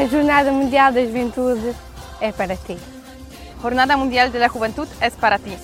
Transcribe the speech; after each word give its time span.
A 0.00 0.06
Jornada 0.06 0.50
Mundial 0.50 0.94
da 0.94 1.04
Juventude 1.04 1.74
é 2.22 2.32
para 2.32 2.56
ti. 2.56 2.78
Jornada 3.60 3.98
Mundial 3.98 4.30
de 4.30 4.38
la 4.38 4.48
Juventud 4.48 4.88
es 4.98 5.12
para 5.12 5.38
ti. 5.38 5.58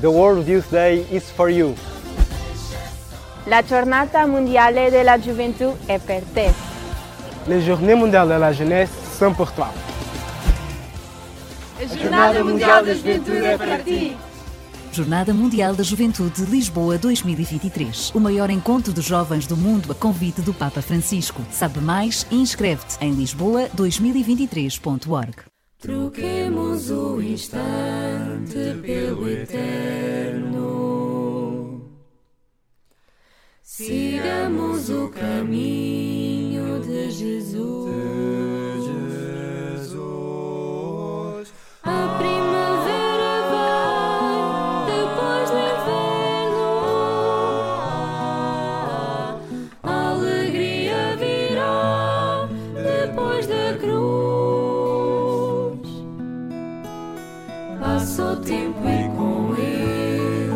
The 0.00 0.08
World 0.08 0.48
Youth 0.48 0.68
Day 0.68 1.06
is 1.12 1.30
for 1.30 1.48
you. 1.48 1.76
La 3.46 3.62
Giornata 3.62 4.26
Mondiale 4.26 4.90
della 4.90 5.20
Gioventù 5.20 5.76
è 5.86 6.00
per 6.00 6.24
te. 6.34 6.52
Les 7.46 7.64
Journées 7.64 7.94
Mondiales 7.94 8.34
de 8.34 8.40
la 8.40 8.52
Jeunesse 8.52 8.90
sont 9.16 9.32
pour 9.32 9.52
toi. 9.52 9.68
A 11.78 11.86
Jornada 11.86 12.42
Mundial 12.42 12.84
da 12.84 12.94
Juventude 12.94 13.46
é 13.46 13.56
para 13.56 13.78
ti. 13.78 14.16
Jornada 14.92 15.32
Mundial 15.32 15.74
da 15.74 15.82
Juventude 15.82 16.44
Lisboa 16.46 16.98
2023. 16.98 18.12
O 18.14 18.20
maior 18.20 18.50
encontro 18.50 18.92
de 18.92 19.00
jovens 19.00 19.46
do 19.46 19.56
mundo 19.56 19.90
a 19.92 19.94
convite 19.94 20.42
do 20.42 20.52
Papa 20.52 20.82
Francisco. 20.82 21.40
Sabe 21.50 21.80
mais 21.80 22.26
inscreve-te 22.30 22.98
em 23.00 23.14
lisboa2023.org. 23.14 25.36
Troquemos 25.78 26.90
o 26.90 27.22
instante 27.22 28.76
pelo 28.82 29.26
eterno. 29.28 30.60
Sigamos 33.62 34.90
o 34.90 35.08
caminho 35.08 36.80
de 36.80 37.10
Jesus. 37.10 37.99
Passa 58.00 58.32
o 58.32 58.36
tempo 58.36 58.80
e 58.88 59.08
com 59.14 59.54
ele 59.60 60.50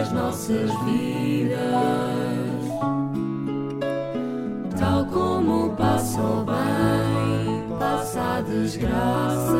as 0.00 0.10
nossas 0.12 0.70
vidas. 0.86 1.60
Tal 4.80 5.04
como 5.04 5.76
passa 5.76 6.18
o 6.22 6.42
bem, 6.46 7.78
passa 7.78 8.38
a 8.38 8.40
desgraça. 8.40 9.55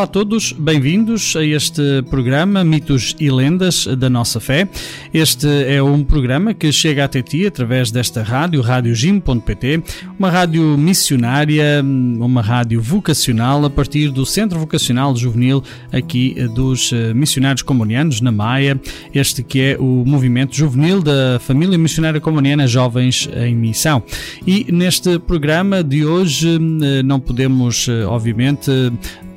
Olá 0.00 0.06
a 0.06 0.12
todos, 0.12 0.52
bem-vindos 0.52 1.36
a 1.36 1.44
este 1.44 2.02
programa 2.08 2.64
Mitos 2.64 3.14
e 3.20 3.30
Lendas 3.30 3.86
da 3.86 4.08
Nossa 4.08 4.40
Fé. 4.40 4.66
Este 5.12 5.46
é 5.46 5.82
um 5.82 6.02
programa 6.02 6.54
que 6.54 6.72
chega 6.72 7.04
até 7.04 7.20
ti 7.20 7.46
através 7.46 7.90
desta 7.90 8.22
rádio, 8.22 8.62
radiojim.pt, 8.62 9.82
uma 10.18 10.30
rádio 10.30 10.62
missionária, 10.78 11.84
uma 11.84 12.40
rádio 12.40 12.80
vocacional 12.80 13.62
a 13.66 13.68
partir 13.68 14.08
do 14.08 14.24
Centro 14.24 14.58
Vocacional 14.58 15.14
Juvenil 15.14 15.62
aqui 15.92 16.34
dos 16.54 16.94
eh, 16.94 17.12
missionários 17.12 17.60
comunianos 17.60 18.22
na 18.22 18.32
Maia, 18.32 18.80
este 19.14 19.42
que 19.42 19.60
é 19.60 19.76
o 19.78 20.02
movimento 20.06 20.56
juvenil 20.56 21.02
da 21.02 21.38
família 21.40 21.76
missionária 21.76 22.22
comuniana 22.22 22.66
Jovens 22.66 23.28
em 23.36 23.54
Missão. 23.54 24.02
E 24.46 24.66
neste 24.72 25.18
programa 25.18 25.84
de 25.84 26.06
hoje 26.06 26.48
eh, 26.56 27.02
não 27.02 27.20
podemos, 27.20 27.86
eh, 27.86 28.06
obviamente, 28.06 28.70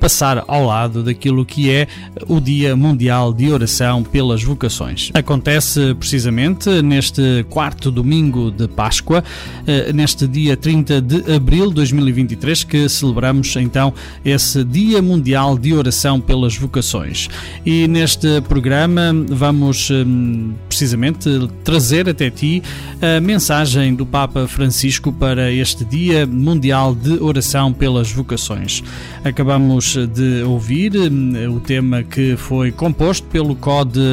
passar 0.04 0.44
ao 0.54 0.66
lado 0.66 1.02
daquilo 1.02 1.44
que 1.44 1.68
é 1.68 1.88
o 2.28 2.40
Dia 2.40 2.76
Mundial 2.76 3.32
de 3.32 3.50
Oração 3.50 4.04
pelas 4.04 4.40
Vocações. 4.40 5.10
Acontece 5.12 5.96
precisamente 5.96 6.70
neste 6.80 7.44
quarto 7.50 7.90
domingo 7.90 8.52
de 8.52 8.68
Páscoa, 8.68 9.24
eh, 9.66 9.92
neste 9.92 10.28
dia 10.28 10.56
30 10.56 11.00
de 11.00 11.34
abril 11.34 11.70
de 11.70 11.74
2023, 11.74 12.62
que 12.62 12.88
celebramos 12.88 13.56
então 13.56 13.92
esse 14.24 14.62
Dia 14.62 15.02
Mundial 15.02 15.58
de 15.58 15.74
Oração 15.74 16.20
pelas 16.20 16.56
Vocações. 16.56 17.28
E 17.66 17.88
neste 17.88 18.40
programa 18.42 19.12
vamos 19.28 19.90
hum, 19.90 20.52
precisamente 20.68 21.28
trazer 21.64 22.08
até 22.08 22.30
ti 22.30 22.62
a 23.02 23.20
mensagem 23.20 23.92
do 23.92 24.06
Papa 24.06 24.46
Francisco 24.46 25.12
para 25.12 25.50
este 25.50 25.84
Dia 25.84 26.24
Mundial 26.28 26.94
de 26.94 27.20
Oração 27.20 27.72
pelas 27.72 28.12
Vocações. 28.12 28.84
Acabamos 29.24 29.96
de 30.14 30.43
ouvir 30.44 30.92
hum, 30.96 31.32
o 31.56 31.60
tema 31.60 32.02
que 32.02 32.36
foi 32.36 32.70
composto 32.70 33.26
pelo 33.28 33.56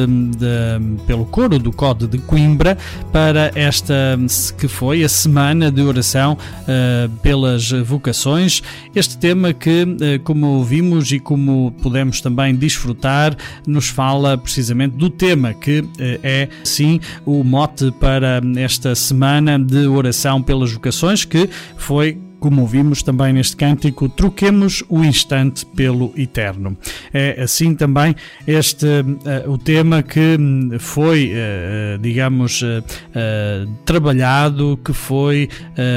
hum, 0.08 0.30
de- 0.30 1.02
pelo 1.06 1.24
coro 1.26 1.58
do 1.58 1.72
CODE 1.72 2.06
de 2.06 2.18
Coimbra 2.18 2.76
para 3.12 3.50
esta 3.54 3.94
hum, 4.18 4.26
que 4.58 4.68
foi 4.68 5.04
a 5.04 5.08
semana 5.08 5.70
de 5.70 5.82
oração 5.82 6.36
ah, 6.68 7.08
pelas 7.22 7.70
vocações. 7.70 8.62
Este 8.94 9.16
tema 9.18 9.52
que, 9.52 9.82
ah, 9.82 10.20
como 10.24 10.62
vimos 10.64 11.12
e 11.12 11.18
como 11.18 11.72
pudemos 11.82 12.20
também 12.20 12.54
desfrutar, 12.54 13.36
nos 13.66 13.88
fala 13.88 14.36
precisamente 14.38 14.96
do 14.96 15.10
tema 15.10 15.54
que 15.54 15.84
ah, 15.98 16.18
é 16.22 16.48
sim 16.64 17.00
o 17.24 17.42
mote 17.44 17.90
para 18.00 18.40
esta 18.56 18.94
semana 18.94 19.58
de 19.58 19.86
oração 19.86 20.42
pelas 20.42 20.72
vocações 20.72 21.24
que 21.24 21.48
foi 21.76 22.18
como 22.42 22.60
ouvimos 22.62 23.04
também 23.04 23.32
neste 23.32 23.56
cântico, 23.56 24.08
troquemos 24.08 24.82
o 24.88 25.04
instante 25.04 25.64
pelo 25.64 26.12
eterno. 26.16 26.76
É 27.14 27.40
assim 27.40 27.72
também 27.72 28.16
este 28.46 28.84
eh, 28.86 29.44
o 29.46 29.56
tema 29.56 30.02
que 30.02 30.36
hum, 30.38 30.70
foi, 30.80 31.30
eh, 31.32 31.98
digamos, 32.00 32.62
eh, 32.64 33.66
trabalhado, 33.84 34.76
que 34.84 34.92
foi 34.92 35.48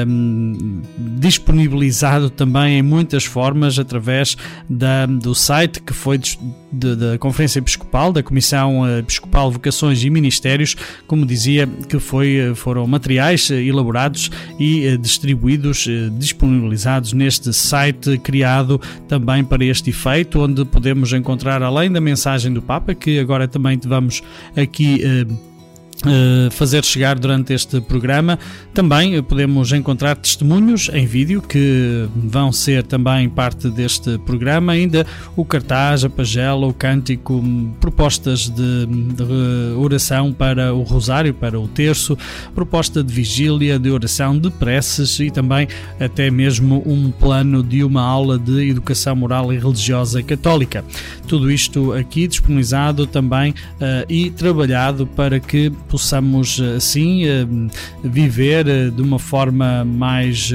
hum, 0.06 0.82
disponibilizado 1.18 2.30
também 2.30 2.78
em 2.78 2.82
muitas 2.82 3.24
formas 3.24 3.76
através 3.76 4.36
da, 4.70 5.04
do 5.04 5.34
site 5.34 5.82
que 5.82 5.92
foi 5.92 6.20
da 6.70 7.18
Conferência 7.18 7.58
Episcopal, 7.58 8.12
da 8.12 8.22
Comissão 8.22 8.98
Episcopal 8.98 9.50
Vocações 9.50 10.04
e 10.04 10.10
Ministérios, 10.10 10.76
como 11.06 11.26
dizia, 11.26 11.66
que 11.88 11.98
foi, 11.98 12.52
foram 12.54 12.86
materiais 12.86 13.50
elaborados 13.50 14.30
e 14.60 14.96
distribuídos, 14.96 15.86
eh, 15.88 16.10
disponibilizados 16.36 17.12
neste 17.14 17.52
site 17.52 18.18
criado 18.18 18.80
também 19.08 19.42
para 19.42 19.64
este 19.64 19.90
efeito, 19.90 20.40
onde 20.40 20.64
podemos 20.66 21.12
encontrar, 21.12 21.62
além 21.62 21.90
da 21.90 22.00
mensagem 22.00 22.52
do 22.52 22.60
Papa, 22.60 22.94
que 22.94 23.18
agora 23.18 23.48
também 23.48 23.78
vamos 23.82 24.22
aqui. 24.54 25.02
eh, 25.02 25.55
fazer 26.52 26.84
chegar 26.84 27.18
durante 27.18 27.52
este 27.52 27.80
programa. 27.80 28.38
Também 28.72 29.16
eh, 29.16 29.22
podemos 29.22 29.72
encontrar 29.72 30.16
testemunhos 30.16 30.90
em 30.92 31.06
vídeo 31.06 31.42
que 31.42 32.08
vão 32.14 32.52
ser 32.52 32.82
também 32.82 33.28
parte 33.28 33.68
deste 33.70 34.18
programa. 34.18 34.72
Ainda 34.72 35.06
o 35.34 35.44
cartaz, 35.44 36.04
a 36.04 36.10
pagela, 36.10 36.66
o 36.66 36.74
cântico, 36.74 37.42
propostas 37.80 38.48
de, 38.48 38.86
de 38.86 39.24
oração 39.76 40.32
para 40.32 40.74
o 40.74 40.82
rosário, 40.82 41.32
para 41.32 41.58
o 41.58 41.66
terço, 41.66 42.16
proposta 42.54 43.02
de 43.02 43.12
vigília, 43.12 43.78
de 43.78 43.90
oração, 43.90 44.38
de 44.38 44.50
preces 44.50 45.18
e 45.20 45.30
também 45.30 45.68
até 45.98 46.30
mesmo 46.30 46.82
um 46.86 47.10
plano 47.10 47.62
de 47.62 47.82
uma 47.82 48.02
aula 48.02 48.38
de 48.38 48.70
educação 48.70 49.16
moral 49.16 49.52
e 49.52 49.58
religiosa 49.58 50.22
católica. 50.22 50.84
Tudo 51.26 51.50
isto 51.50 51.92
aqui 51.92 52.28
disponibilizado 52.28 53.06
também 53.06 53.50
uh, 53.52 54.06
e 54.08 54.30
trabalhado 54.30 55.06
para 55.06 55.40
que 55.40 55.70
possamos 55.88 56.60
assim 56.76 57.22
viver 58.02 58.66
eh, 58.68 58.90
de 58.90 59.02
uma 59.02 59.18
forma 59.18 59.84
mais 59.84 60.52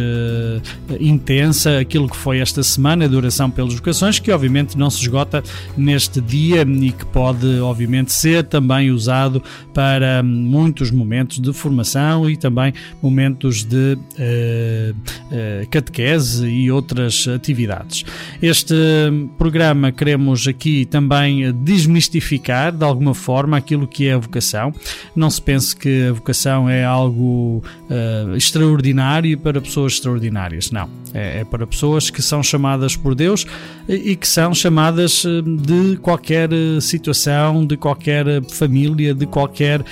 intensa 1.00 1.80
aquilo 1.80 2.10
que 2.10 2.16
foi 2.16 2.40
esta 2.40 2.64
semana 2.64 3.08
de 3.08 3.16
oração 3.16 3.50
pelas 3.50 3.74
vocações, 3.74 4.20
que 4.20 4.32
obviamente 4.32 4.78
não 4.78 4.90
se 4.90 5.02
esgota 5.02 5.44
neste 5.78 6.22
dia 6.22 6.62
e 6.62 6.92
que 6.92 7.06
pode 7.06 7.60
obviamente 7.60 8.12
ser 8.12 8.44
também 8.44 8.92
usado 8.92 9.42
para 9.74 10.22
muitos 10.24 10.92
momentos 10.92 11.40
de 11.40 11.54
formação 11.54 12.30
e 12.30 12.38
também 12.38 12.74
momentos 13.02 13.64
de 13.64 13.98
catequese 15.70 16.48
e 16.48 16.72
outras 16.72 17.28
atividades. 17.28 18.04
Este 18.42 18.76
programa 19.38 19.92
queremos 19.92 20.48
aqui 20.48 20.86
também 20.86 21.52
desmistificar 21.54 22.72
de 22.72 22.84
alguma 22.84 23.14
forma 23.14 23.58
aquilo 23.58 23.88
que 23.88 24.08
é 24.08 24.14
a 24.14 24.18
vocação. 24.18 24.74
Não 25.22 25.30
se 25.30 25.40
pense 25.40 25.76
que 25.76 26.08
a 26.08 26.14
vocação 26.14 26.68
é 26.68 26.84
algo 26.84 27.64
uh, 27.92 28.36
extraordinário 28.36 29.38
para 29.38 29.62
pessoas 29.62 29.94
extraordinárias. 29.94 30.72
Não. 30.72 30.90
É, 31.14 31.42
é, 31.42 31.44
para 31.44 31.68
pessoas 31.68 32.10
que 32.10 32.22
são 32.22 32.42
chamadas 32.42 32.96
por 32.96 33.14
Deus 33.14 33.46
e 33.88 34.16
que 34.16 34.28
são 34.28 34.54
chamadas 34.54 35.24
de 35.46 35.98
qualquer 35.98 36.50
situação, 36.80 37.66
de 37.66 37.76
qualquer 37.76 38.42
família, 38.50 39.14
de 39.14 39.26
qualquer 39.26 39.84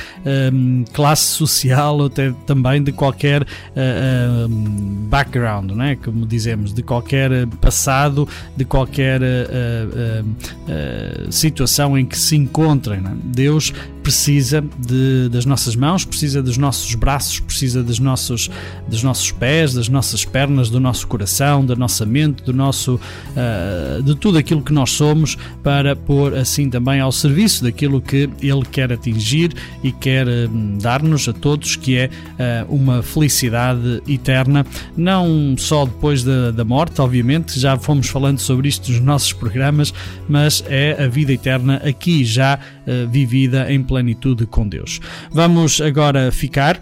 um, 0.54 0.86
classe 0.94 1.26
social, 1.26 2.06
até 2.06 2.34
também 2.46 2.82
de 2.82 2.92
qualquer 2.92 3.42
uh, 3.44 4.48
um, 4.48 5.08
background, 5.10 5.72
né? 5.72 5.98
como 5.98 6.26
dizemos, 6.26 6.74
de 6.74 6.84
qualquer 6.84 7.48
passado, 7.62 8.28
de 8.56 8.64
qualquer 8.64 9.22
uh, 9.22 10.26
uh, 10.26 11.32
situação 11.32 11.98
em 11.98 12.06
que 12.06 12.18
se 12.18 12.36
encontrem. 12.36 13.02
Né? 13.02 13.16
Deus 13.24 13.74
precisa 14.02 14.64
de, 14.80 15.30
das 15.30 15.46
nossas 15.46 15.76
mãos, 15.76 16.06
precisa 16.06 16.42
dos 16.42 16.58
nossos 16.58 16.96
braços, 16.96 17.40
precisa 17.40 17.84
dos 17.84 18.00
nossos, 18.00 18.50
dos 18.88 19.04
nossos 19.04 19.32
pés, 19.32 19.74
das 19.74 19.90
nossas 19.90 20.26
pernas, 20.26 20.70
do 20.70 20.80
nosso 20.80 21.08
coração, 21.10 21.66
da 21.66 21.76
nossa 21.76 22.06
mente, 22.06 22.44
do 22.44 22.54
nosso, 22.54 22.96
uh, 22.96 24.02
de 24.04 24.16
tudo 24.16 24.38
aquilo 24.38 24.62
que 24.62 24.72
nós 24.72 24.92
somos, 24.92 25.38
para 25.64 25.96
pôr 25.96 26.36
assim 26.36 26.70
também 26.70 27.00
ao 27.00 27.12
serviço 27.12 27.64
daquilo 27.64 28.02
que 28.02 28.30
Ele 28.42 28.64
quer 28.72 28.94
atingir 28.94 29.54
e 29.84 29.92
quer 29.92 30.28
uh, 30.28 30.50
dar-nos 30.80 31.28
a 31.28 31.34
todos, 31.34 31.76
que 31.76 31.98
é 31.98 32.10
uh, 32.70 32.74
uma 32.74 33.02
felicidade 33.02 34.02
eterna, 34.08 34.66
não 34.96 35.56
só 35.58 35.86
depois 35.86 36.24
da, 36.24 36.52
da 36.52 36.64
morte, 36.64 37.02
obviamente, 37.02 37.60
já 37.60 37.78
fomos 37.78 38.08
falando 38.08 38.40
sobre 38.40 38.70
isto 38.70 38.92
nos 38.92 39.02
nossos 39.02 39.34
programas, 39.34 39.94
mas 40.30 40.64
é 40.68 41.04
a 41.04 41.08
vida 41.08 41.34
eterna 41.34 41.82
aqui 41.84 42.24
já 42.24 42.60
vivida 43.12 43.72
em 43.72 43.84
plenitude 43.84 44.46
com 44.48 44.68
Deus. 44.68 45.00
Vamos 45.32 45.80
agora 45.80 46.32
ficar 46.32 46.82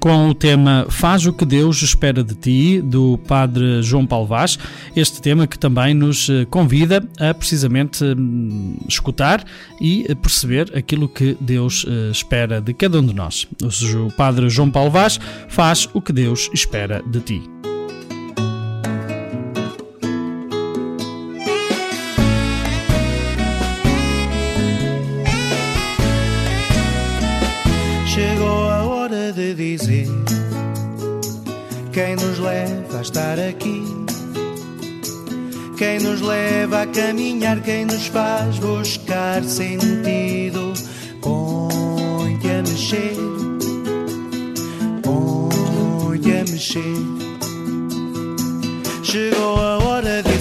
com 0.00 0.28
o 0.28 0.34
tema 0.34 0.86
Faz 0.88 1.26
o 1.26 1.32
que 1.32 1.44
Deus 1.44 1.82
espera 1.82 2.22
de 2.22 2.34
ti, 2.34 2.80
do 2.80 3.18
Padre 3.26 3.82
João 3.82 4.06
Paulo 4.06 4.26
Vaz. 4.26 4.58
Este 4.94 5.20
tema 5.20 5.46
que 5.46 5.58
também 5.58 5.94
nos 5.94 6.28
convida 6.50 7.06
a 7.18 7.34
precisamente 7.34 8.04
escutar 8.88 9.44
e 9.80 10.14
perceber 10.16 10.76
aquilo 10.76 11.08
que 11.08 11.36
Deus 11.40 11.84
espera 12.10 12.60
de 12.60 12.72
cada 12.74 13.00
um 13.00 13.06
de 13.06 13.14
nós. 13.14 13.46
O 13.62 14.12
Padre 14.12 14.48
João 14.48 14.70
Paulo 14.70 14.90
Vaz 14.90 15.18
faz 15.48 15.88
o 15.92 16.00
que 16.00 16.12
Deus 16.12 16.50
espera 16.52 17.02
de 17.06 17.20
ti. 17.20 17.57
Quem 35.98 36.06
nos 36.06 36.20
leva 36.20 36.82
a 36.82 36.86
caminhar, 36.86 37.60
quem 37.60 37.84
nos 37.84 38.06
faz 38.06 38.58
buscar 38.58 39.42
sentido. 39.42 40.72
Põe-te 41.20 42.48
a 42.50 42.62
mexer, 42.62 43.16
põe-te 45.02 46.32
a 46.32 46.44
mexer. 46.50 46.82
Chegou 49.02 49.56
a 49.56 49.78
hora 49.78 50.22
de 50.22 50.38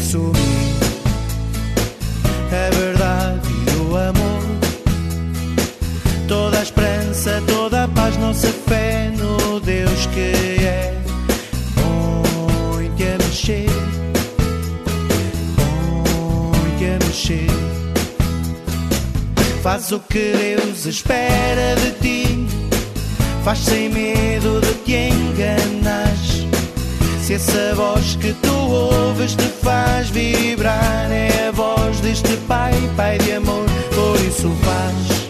Faz 19.88 20.02
o 20.02 20.06
que 20.06 20.34
Deus 20.34 20.86
espera 20.86 21.74
de 21.78 21.92
ti, 22.02 22.46
faz 23.46 23.60
sem 23.60 23.88
medo 23.88 24.60
de 24.60 24.74
te 24.84 25.08
enganar. 25.08 26.14
Se 27.22 27.36
essa 27.36 27.74
voz 27.74 28.18
que 28.18 28.34
tu 28.34 28.54
ouves 28.54 29.34
te 29.34 29.48
faz 29.64 30.10
vibrar, 30.10 31.10
é 31.10 31.48
a 31.48 31.52
voz 31.52 32.02
deste 32.02 32.36
Pai, 32.50 32.74
Pai 32.98 33.18
de 33.18 33.32
amor, 33.32 33.66
por 33.96 34.20
isso 34.28 34.52
faz 34.66 35.30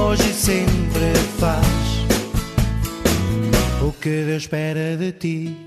hoje 0.00 0.28
e 0.28 0.34
sempre 0.34 1.14
faz 1.38 1.64
o 3.82 3.92
que 3.92 4.24
Deus 4.24 4.42
espera 4.42 4.96
de 4.96 5.12
ti. 5.12 5.65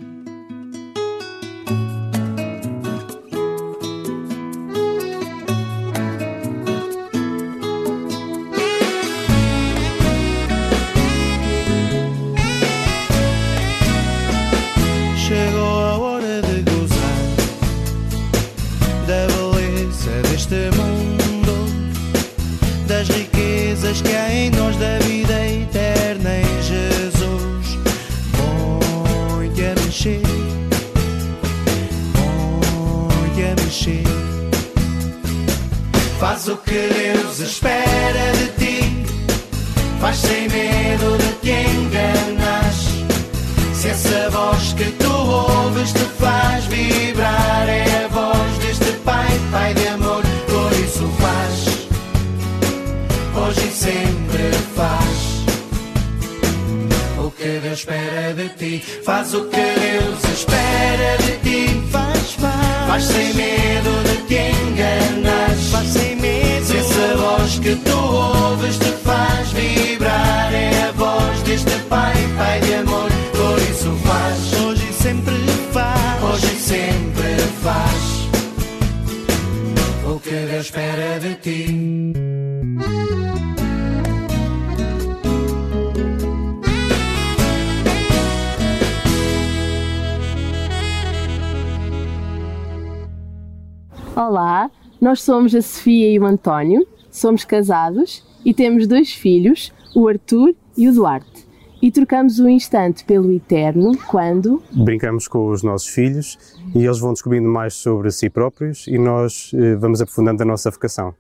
Olá, 94.30 94.70
nós 95.02 95.24
somos 95.24 95.56
a 95.56 95.62
Sofia 95.64 96.08
e 96.14 96.20
o 96.20 96.24
António, 96.24 96.86
somos 97.10 97.44
casados 97.44 98.24
e 98.46 98.54
temos 98.54 98.86
dois 98.86 99.12
filhos, 99.12 99.74
o 99.96 100.08
Arthur 100.08 100.54
e 100.78 100.88
o 100.88 100.94
Duarte. 100.94 101.48
E 101.82 101.90
trocamos 101.90 102.38
o 102.38 102.48
instante 102.48 103.04
pelo 103.06 103.32
eterno 103.32 103.98
quando 104.06 104.62
Brincamos 104.72 105.28
com 105.28 105.50
os 105.50 105.64
nossos 105.64 105.88
filhos 105.88 106.38
e 106.76 106.86
eles 106.86 107.00
vão 107.00 107.14
descobrindo 107.14 107.50
mais 107.50 107.74
sobre 107.74 108.12
si 108.12 108.30
próprios 108.30 108.86
e 108.86 109.00
nós 109.00 109.50
eh, 109.56 109.76
vamos 109.78 110.00
aprofundando 110.00 110.44
a 110.44 110.46
nossa 110.46 110.70
vocação. 110.70 111.16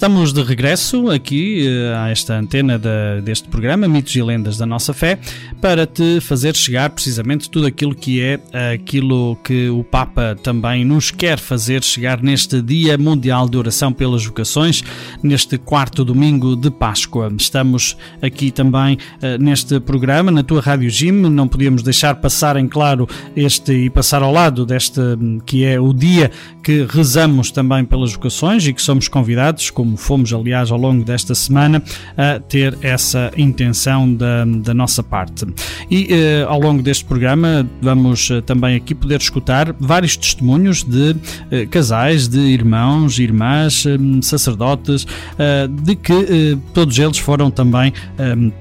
Estamos 0.00 0.32
de 0.32 0.42
regresso 0.42 1.10
aqui 1.10 1.68
eh, 1.68 1.94
a 1.94 2.08
esta 2.08 2.34
antena 2.34 2.80
deste 3.22 3.46
programa, 3.48 3.86
Mitos 3.86 4.16
e 4.16 4.22
Lendas 4.22 4.56
da 4.56 4.64
Nossa 4.64 4.94
Fé, 4.94 5.18
para 5.60 5.86
te 5.86 6.22
fazer 6.22 6.56
chegar 6.56 6.88
precisamente 6.88 7.50
tudo 7.50 7.66
aquilo 7.66 7.94
que 7.94 8.22
é 8.22 8.40
aquilo 8.72 9.36
que 9.44 9.68
o 9.68 9.84
Papa 9.84 10.38
também 10.42 10.86
nos 10.86 11.10
quer 11.10 11.38
fazer 11.38 11.84
chegar 11.84 12.22
neste 12.22 12.62
Dia 12.62 12.96
Mundial 12.96 13.46
de 13.46 13.58
Oração 13.58 13.92
pelas 13.92 14.24
Vocações, 14.24 14.82
neste 15.22 15.58
quarto 15.58 16.02
domingo 16.02 16.56
de 16.56 16.70
Páscoa. 16.70 17.30
Estamos 17.38 17.94
aqui 18.22 18.50
também 18.50 18.96
eh, 19.20 19.36
neste 19.36 19.78
programa, 19.80 20.30
na 20.30 20.42
tua 20.42 20.62
Rádio 20.62 20.88
Jim, 20.88 21.12
não 21.12 21.46
podíamos 21.46 21.82
deixar 21.82 22.14
passar 22.14 22.56
em 22.56 22.66
claro 22.66 23.06
este 23.36 23.74
e 23.74 23.90
passar 23.90 24.22
ao 24.22 24.32
lado 24.32 24.64
deste 24.64 24.98
hum, 24.98 25.40
que 25.44 25.62
é 25.62 25.78
o 25.78 25.92
dia 25.92 26.30
que 26.64 26.86
rezamos 26.88 27.50
também 27.50 27.84
pelas 27.84 28.14
vocações 28.14 28.66
e 28.66 28.72
que 28.72 28.80
somos 28.80 29.06
convidados, 29.06 29.68
como 29.68 29.89
fomos 29.96 30.32
aliás 30.32 30.70
ao 30.70 30.78
longo 30.78 31.04
desta 31.04 31.34
semana, 31.34 31.82
a 32.16 32.38
ter 32.38 32.76
essa 32.82 33.30
intenção 33.36 34.12
da, 34.12 34.44
da 34.44 34.74
nossa 34.74 35.02
parte. 35.02 35.46
E 35.90 36.08
eh, 36.10 36.44
ao 36.48 36.60
longo 36.60 36.82
deste 36.82 37.04
programa 37.04 37.68
vamos 37.80 38.30
eh, 38.30 38.40
também 38.40 38.76
aqui 38.76 38.94
poder 38.94 39.20
escutar 39.20 39.74
vários 39.78 40.16
testemunhos 40.16 40.82
de 40.82 41.16
eh, 41.50 41.66
casais, 41.66 42.28
de 42.28 42.38
irmãos, 42.38 43.18
irmãs, 43.18 43.84
hum, 43.86 44.22
sacerdotes, 44.22 45.06
eh, 45.38 45.68
de 45.68 45.96
que 45.96 46.12
eh, 46.12 46.58
todos 46.72 46.98
eles 46.98 47.18
foram 47.18 47.50
também 47.50 47.92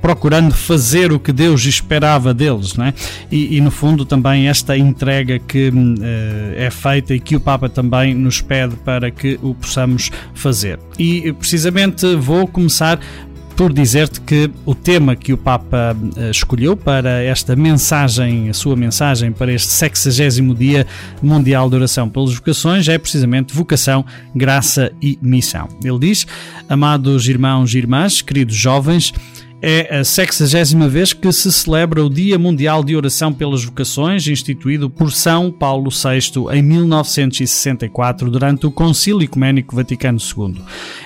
procurando 0.02 0.54
fazer 0.54 1.12
o 1.12 1.20
que 1.20 1.32
Deus 1.32 1.66
esperava 1.66 2.34
deles, 2.34 2.76
não 2.76 2.86
é? 2.86 2.94
E, 3.32 3.58
e, 3.58 3.62
no 3.62 3.72
fundo 3.72 4.06
também 4.06 4.48
esta 4.48 4.78
entrega 4.78 5.40
que 5.40 5.72
eh, 6.02 6.66
é 6.66 6.72
feita 6.72 7.14
e 7.14 7.20
que 7.20 7.36
o 7.36 7.40
Papa 7.40 7.70
também 7.70 8.14
nos 8.14 8.42
pede 8.42 8.76
para 8.78 9.12
que 9.12 9.40
o 9.42 9.54
possamos 9.54 10.12
fazer. 10.34 10.80
E 10.98 11.19
precisamente 11.34 12.16
vou 12.16 12.48
começar 12.48 13.00
por 13.60 13.74
dizer-te 13.74 14.22
que 14.22 14.50
o 14.66 14.74
tema 14.74 15.18
que 15.18 15.34
o 15.34 15.38
Papa 15.38 15.94
eh, 16.16 16.32
escolheu 16.32 16.78
para 16.78 17.22
esta 17.22 17.58
mensagem, 17.58 18.50
a 18.50 18.54
sua 18.54 18.74
mensagem 18.74 19.34
para 19.34 19.52
este 19.52 19.68
60 19.68 20.56
Dia 20.58 20.88
Mundial 21.22 21.70
de 21.70 21.76
Oração 21.76 22.08
pelas 22.08 22.34
Vocações 22.34 22.88
é 22.88 22.98
precisamente 22.98 23.54
vocação, 23.54 24.06
graça 24.34 24.94
e 25.02 25.20
missão. 25.22 25.68
Ele 25.84 26.00
diz: 26.00 26.26
Amados 26.70 27.28
irmãos 27.28 27.76
e 27.76 27.80
irmãs, 27.80 28.22
queridos 28.22 28.56
jovens, 28.56 29.14
é 29.62 30.00
a 30.00 30.04
60 30.04 30.88
vez 30.88 31.12
que 31.12 31.32
se 31.32 31.52
celebra 31.52 32.04
o 32.04 32.10
Dia 32.10 32.40
Mundial 32.40 32.84
de 32.84 32.96
Oração 32.96 33.34
pelas 33.34 33.64
Vocações, 33.64 34.28
instituído 34.28 34.90
por 34.90 35.12
São 35.12 35.52
Paulo 35.52 35.90
VI 35.90 36.58
em 36.58 36.62
1964, 36.62 38.32
durante 38.32 38.66
o 38.66 38.72
Concílio 38.72 39.24
Ecuménico 39.24 39.76
Vaticano 39.76 40.18
II. 40.18 40.62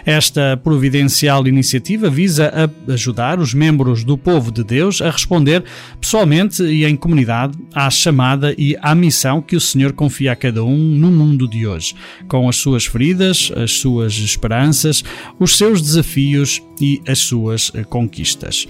Esta 0.06 0.56
providencial 0.58 1.48
iniciativa 1.48 2.10
visa 2.10 2.72
ajudar 2.88 3.40
os 3.40 3.54
membros 3.54 4.04
do 4.04 4.18
povo 4.18 4.52
de 4.52 4.64
Deus 4.64 5.02
a 5.02 5.10
responder 5.10 5.64
pessoalmente 6.00 6.62
e 6.62 6.86
em 6.86 6.96
comunidade 6.96 7.58
à 7.74 7.90
chamada 7.90 8.54
e 8.58 8.78
à 8.82 8.94
missão 8.94 9.42
que 9.42 9.56
o 9.56 9.62
Senhor 9.62 9.94
confia 9.94 10.32
a 10.34 10.36
cada 10.36 10.64
um 10.64 10.78
no 10.78 11.10
mundo 11.10 11.48
de 11.48 11.66
hoje, 11.66 11.96
com 12.28 12.48
as 12.48 12.58
suas 12.58 12.86
feridas, 12.86 13.52
as 13.56 13.72
suas 13.72 14.14
esperanças, 14.14 15.04
os 15.40 15.58
seus 15.58 15.82
desafios 15.82 16.62
e 16.80 17.02
as 17.08 17.20
suas 17.20 17.72
eh, 17.74 17.84
conquistas. 17.84 18.68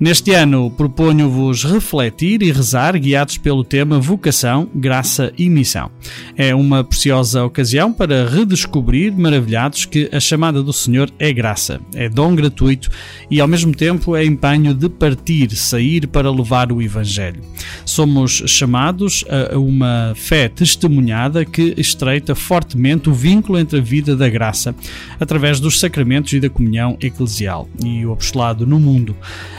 Neste 0.00 0.32
ano, 0.32 0.70
proponho-vos 0.70 1.62
refletir 1.62 2.40
e 2.42 2.50
rezar, 2.50 2.98
guiados 2.98 3.36
pelo 3.36 3.62
tema 3.62 4.00
Vocação, 4.00 4.66
Graça 4.74 5.30
e 5.36 5.50
Missão. 5.50 5.90
É 6.34 6.54
uma 6.54 6.82
preciosa 6.82 7.44
ocasião 7.44 7.92
para 7.92 8.26
redescobrir, 8.26 9.12
maravilhados, 9.12 9.84
que 9.84 10.08
a 10.10 10.18
chamada 10.18 10.62
do 10.62 10.72
Senhor 10.72 11.10
é 11.18 11.30
graça, 11.34 11.82
é 11.94 12.08
dom 12.08 12.34
gratuito 12.34 12.88
e, 13.30 13.42
ao 13.42 13.46
mesmo 13.46 13.74
tempo, 13.74 14.16
é 14.16 14.24
empenho 14.24 14.72
de 14.72 14.88
partir, 14.88 15.54
sair 15.54 16.06
para 16.06 16.32
levar 16.32 16.72
o 16.72 16.80
Evangelho. 16.80 17.42
Somos 17.84 18.42
chamados 18.46 19.22
a 19.52 19.58
uma 19.58 20.14
fé 20.16 20.48
testemunhada 20.48 21.44
que 21.44 21.74
estreita 21.76 22.34
fortemente 22.34 23.10
o 23.10 23.12
vínculo 23.12 23.58
entre 23.58 23.78
a 23.78 23.82
vida 23.82 24.16
da 24.16 24.30
graça, 24.30 24.74
através 25.20 25.60
dos 25.60 25.78
sacramentos 25.78 26.32
e 26.32 26.40
da 26.40 26.48
comunhão 26.48 26.96
eclesial 27.02 27.68
e 27.84 28.06
o 28.06 28.12
apostolado 28.12 28.66
no 28.66 28.80
mundo. 28.80 29.14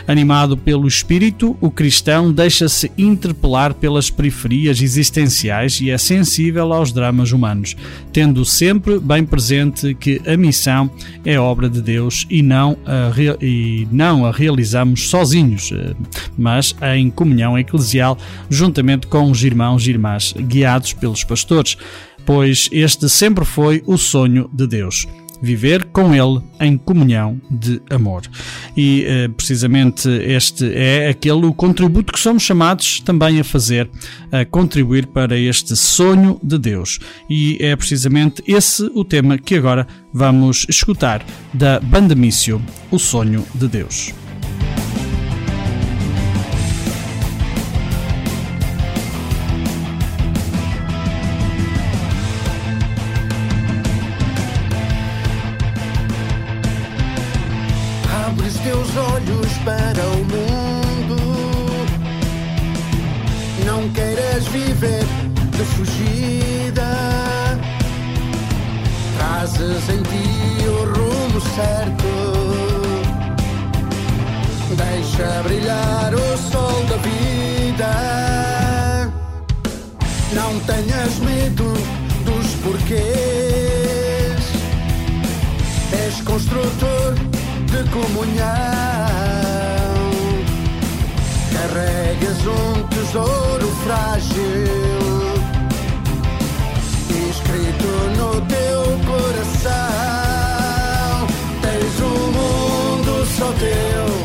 Animado 0.08 0.31
pelo 0.64 0.88
Espírito, 0.88 1.58
o 1.60 1.70
cristão 1.70 2.32
deixa-se 2.32 2.92
interpelar 2.98 3.74
pelas 3.74 4.10
periferias 4.10 4.82
existenciais 4.82 5.80
e 5.82 5.90
é 5.90 5.98
sensível 5.98 6.72
aos 6.74 6.92
dramas 6.92 7.32
humanos, 7.32 7.76
tendo 8.14 8.46
sempre 8.46 9.00
bem 9.00 9.26
presente 9.26 9.94
que 9.94 10.22
a 10.26 10.38
missão 10.38 10.90
é 11.26 11.40
obra 11.40 11.70
de 11.70 11.82
Deus 11.82 12.26
e 12.30 12.42
não 12.42 12.78
a, 12.86 13.12
e 13.44 13.88
não 13.92 14.26
a 14.26 14.32
realizamos 14.32 15.10
sozinhos, 15.10 15.72
eh, 15.72 15.94
mas 16.38 16.76
em 16.96 17.10
comunhão 17.10 17.58
eclesial, 17.58 18.18
juntamente 18.50 19.08
com 19.08 19.30
os 19.30 19.44
irmãos 19.44 19.86
e 19.86 19.92
irmãs, 19.92 20.34
guiados 20.38 20.94
pelos 20.94 21.24
pastores, 21.24 21.78
pois 22.26 22.70
este 22.72 23.10
sempre 23.10 23.44
foi 23.46 23.84
o 23.86 23.98
sonho 23.98 24.50
de 24.54 24.68
Deus 24.68 25.06
viver 25.42 25.86
com 25.86 26.14
Ele 26.14 26.42
em 26.60 26.78
comunhão 26.78 27.42
de 27.50 27.82
amor. 27.90 28.22
E 28.78 29.04
eh, 29.08 29.28
precisamente 29.30 30.08
este 30.10 30.72
é 30.74 31.10
aquele 31.10 31.46
o 31.46 31.54
contributo 31.54 32.14
que 32.14 32.20
somos 32.20 32.44
chamados 32.44 33.00
também 33.00 33.40
a 33.40 33.44
fazer, 33.44 33.90
a 34.32 34.46
contribuir 34.46 35.08
para 35.08 35.38
este 35.38 35.76
sonho 35.76 36.40
de 36.44 36.58
Deus. 36.58 37.00
E 37.30 37.58
é 37.60 37.76
precisamente 37.76 38.44
esse 38.48 38.84
o 38.94 39.04
tema 39.04 39.38
que 39.38 39.56
agora 39.56 39.88
vamos 40.14 40.66
escutar 40.70 41.26
da 41.54 41.80
Banda 41.80 42.16
Mício, 42.16 42.62
O 42.92 43.00
Sonho 43.00 43.46
de 43.56 43.68
Deus. 43.68 44.21
Deixa 75.02 75.42
brilhar 75.42 76.14
o 76.14 76.38
sol 76.38 76.86
da 76.88 76.98
vida. 76.98 77.92
Não 80.32 80.60
tenhas 80.60 81.18
medo 81.18 81.74
dos 82.24 82.48
porquês. 82.62 83.02
És 85.92 86.22
construtor 86.22 87.16
de 87.66 87.84
comunhão. 87.90 88.46
Carregas 91.52 92.46
um 92.46 92.84
tesouro 92.90 93.68
frágil, 93.84 95.34
escrito 97.28 97.88
no 98.18 98.40
teu 98.42 98.84
coração. 99.10 99.72
Tens 101.60 102.00
um 102.02 102.20
mundo 102.38 103.26
só 103.26 103.52
teu 103.54 104.21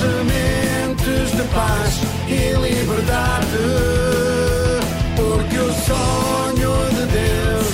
sementes 0.00 1.36
de 1.36 1.42
paz 1.54 2.00
e 2.28 2.54
liberdade. 2.54 3.66
Porque 5.16 5.58
o 5.58 5.72
sonho 5.72 6.74
de 6.90 7.06
Deus 7.12 7.68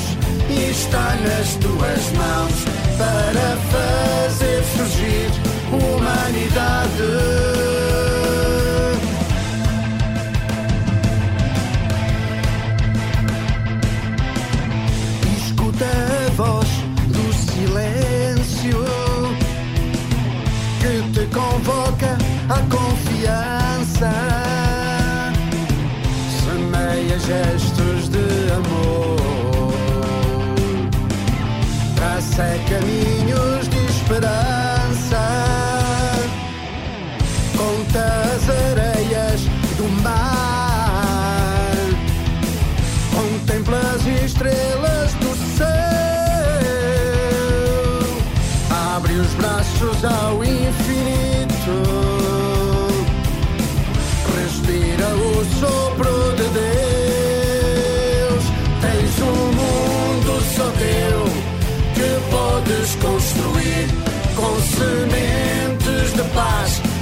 está 0.71 1.17
nas 1.17 1.57
tuas 1.57 2.13
mãos 2.13 2.65
para 2.99 3.57
fazer 3.73 4.63
surgir 4.77 5.31
humanidade. 5.73 7.13
a 22.49 22.59
confiança. 22.75 24.11
Semeia 26.45 27.19
gestos 27.19 28.09
de 28.09 28.53
amor, 28.53 29.73
traça 31.97 32.45
caminho. 32.69 33.14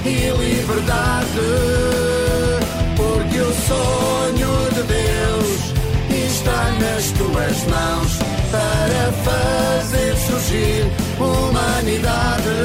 E 0.05 0.31
liberdade. 0.31 1.41
Porque 2.97 3.39
o 3.41 3.53
sonho 3.69 4.71
de 4.75 4.83
Deus 4.83 5.73
está 6.27 6.71
nas 6.81 7.11
tuas 7.13 7.65
mãos 7.67 8.19
para 8.51 9.13
fazer 9.25 10.17
surgir 10.17 10.91
humanidade. 11.19 12.57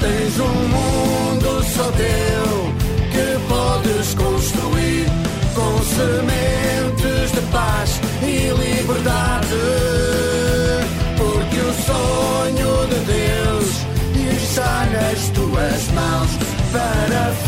Tens 0.00 0.40
um 0.40 0.54
mundo 0.68 1.29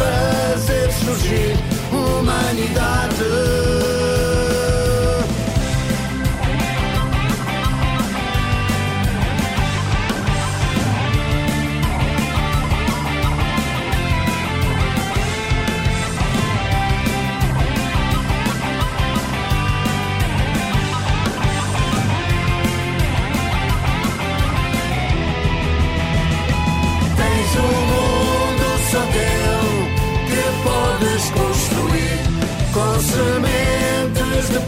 fazer 0.02 0.90
surgir 0.92 1.56
humanidade. 1.90 3.61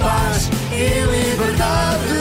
Paz 0.05 0.51
e 0.71 0.87
liberdade. 1.17 2.21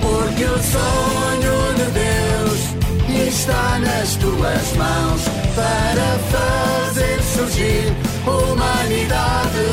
Porque 0.00 0.44
o 0.44 0.58
sonho 0.74 1.56
de 1.78 1.86
Deus 2.00 2.60
está 3.28 3.78
nas 3.78 4.16
tuas 4.16 4.72
mãos 4.76 5.22
para 5.54 6.08
fazer 6.34 7.22
surgir 7.22 7.92
humanidade. 8.26 9.66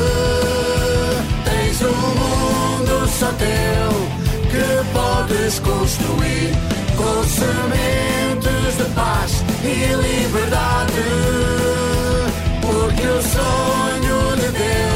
Tens 1.44 1.82
um 1.82 2.00
mundo 2.20 3.08
só 3.18 3.30
teu 3.44 3.90
que 4.50 4.66
podes 4.92 5.58
construir 5.60 6.52
com 6.96 7.24
sementes 7.24 8.76
de 8.76 8.84
paz 8.94 9.44
e 9.64 9.76
liberdade. 10.06 11.06
Porque 12.60 13.06
o 13.06 13.22
sonho 13.22 14.36
de 14.36 14.48
Deus 14.58 14.87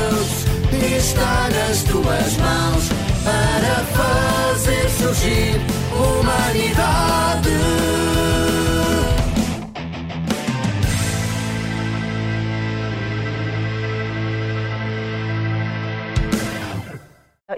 está 0.96 1.48
nas 1.50 1.82
tuas 1.84 2.36
mãos 2.36 2.88
para 3.24 3.74
fazer 3.96 4.90
surgir 4.90 5.60
humanidade. 5.94 7.50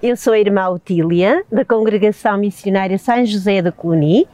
Eu 0.03 0.17
sou 0.17 0.33
a 0.33 0.39
irmã 0.39 0.69
Otília, 0.69 1.45
da 1.51 1.65
Congregação 1.65 2.37
Missionária 2.37 2.99
São 2.99 3.25
José 3.25 3.63
de 3.63 3.73
Cluny. 3.73 4.29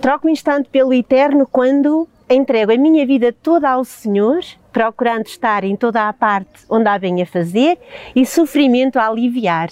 Troco 0.00 0.26
um 0.26 0.30
instante 0.30 0.68
pelo 0.70 0.94
eterno 0.94 1.46
quando 1.46 2.08
entrego 2.30 2.72
a 2.72 2.78
minha 2.78 3.04
vida 3.04 3.32
toda 3.32 3.68
ao 3.68 3.84
Senhor, 3.84 4.40
procurando 4.72 5.26
estar 5.26 5.64
em 5.64 5.76
toda 5.76 6.08
a 6.08 6.12
parte 6.12 6.64
onde 6.68 6.88
há 6.88 6.98
bem 6.98 7.22
a 7.22 7.26
fazer 7.26 7.78
e 8.14 8.24
sofrimento 8.24 8.98
a 8.98 9.08
aliviar. 9.08 9.68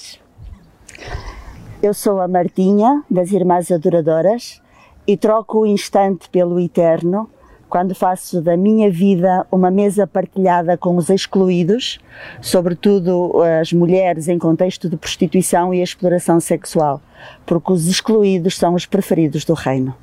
Eu 1.82 1.94
sou 1.94 2.20
a 2.20 2.26
Martinha, 2.26 3.04
das 3.08 3.30
Irmãs 3.30 3.70
Adoradoras, 3.70 4.60
e 5.06 5.16
troco 5.16 5.60
o 5.60 5.66
instante 5.66 6.28
pelo 6.28 6.58
eterno 6.58 7.30
quando 7.68 7.94
faço 7.94 8.40
da 8.40 8.56
minha 8.56 8.90
vida 8.90 9.46
uma 9.52 9.70
mesa 9.70 10.06
partilhada 10.06 10.76
com 10.76 10.96
os 10.96 11.10
excluídos, 11.10 11.98
sobretudo 12.40 13.42
as 13.60 13.72
mulheres 13.72 14.26
em 14.28 14.38
contexto 14.38 14.88
de 14.88 14.96
prostituição 14.96 15.72
e 15.74 15.82
exploração 15.82 16.40
sexual, 16.40 17.00
porque 17.44 17.72
os 17.72 17.86
excluídos 17.86 18.56
são 18.56 18.74
os 18.74 18.86
preferidos 18.86 19.44
do 19.44 19.54
reino. 19.54 19.94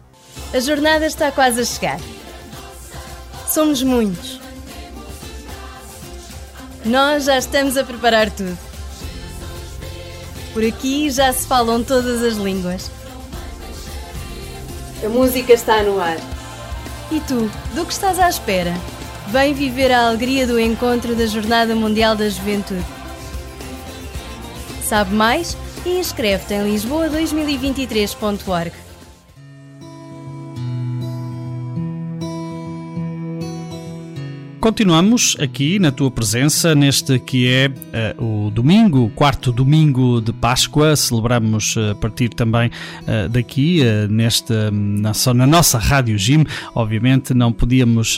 A 0.53 0.59
jornada 0.59 1.05
está 1.05 1.31
quase 1.31 1.61
a 1.61 1.65
chegar. 1.65 1.99
Somos 3.47 3.81
muitos. 3.81 4.44
Nós 6.85 7.25
já 7.25 7.39
estamos 7.39 7.75
a 7.77 7.83
preparar 7.83 8.29
tudo. 8.29 8.55
Por 10.53 10.63
aqui 10.63 11.09
já 11.09 11.33
se 11.33 11.47
falam 11.47 11.83
todas 11.83 12.21
as 12.21 12.35
línguas. 12.35 12.91
A 15.03 15.09
música 15.09 15.53
está 15.53 15.81
no 15.81 15.99
ar. 15.99 16.17
E 17.11 17.19
tu, 17.21 17.49
do 17.73 17.85
que 17.85 17.91
estás 17.91 18.19
à 18.19 18.29
espera? 18.29 18.71
Vem 19.29 19.55
viver 19.55 19.91
a 19.91 20.07
alegria 20.07 20.45
do 20.45 20.59
encontro 20.59 21.15
da 21.15 21.25
Jornada 21.25 21.73
Mundial 21.73 22.15
da 22.15 22.29
Juventude. 22.29 22.85
Sabe 24.83 25.11
mais? 25.11 25.57
E 25.83 25.97
inscreve-te 25.97 26.53
em 26.53 26.71
lisboa2023.org. 26.71 28.84
Continuamos 34.65 35.37
aqui 35.39 35.77
na 35.77 35.91
tua 35.91 36.09
presença 36.09 36.73
neste 36.73 37.19
que 37.19 37.47
é 37.47 37.71
uh, 38.17 38.47
o 38.47 38.49
domingo, 38.49 39.11
quarto 39.13 39.51
domingo 39.51 40.19
de 40.19 40.33
Páscoa. 40.33 40.95
Celebramos 40.95 41.75
uh, 41.75 41.91
a 41.91 41.95
partir 41.95 42.29
também 42.29 42.71
uh, 43.03 43.29
daqui, 43.29 43.83
neste, 44.09 44.51
na, 44.71 45.11
na, 45.35 45.45
nossa 45.45 45.77
Rádio 45.77 46.17
Gym. 46.17 46.45
Obviamente 46.73 47.31
não 47.31 47.53
podíamos 47.53 48.17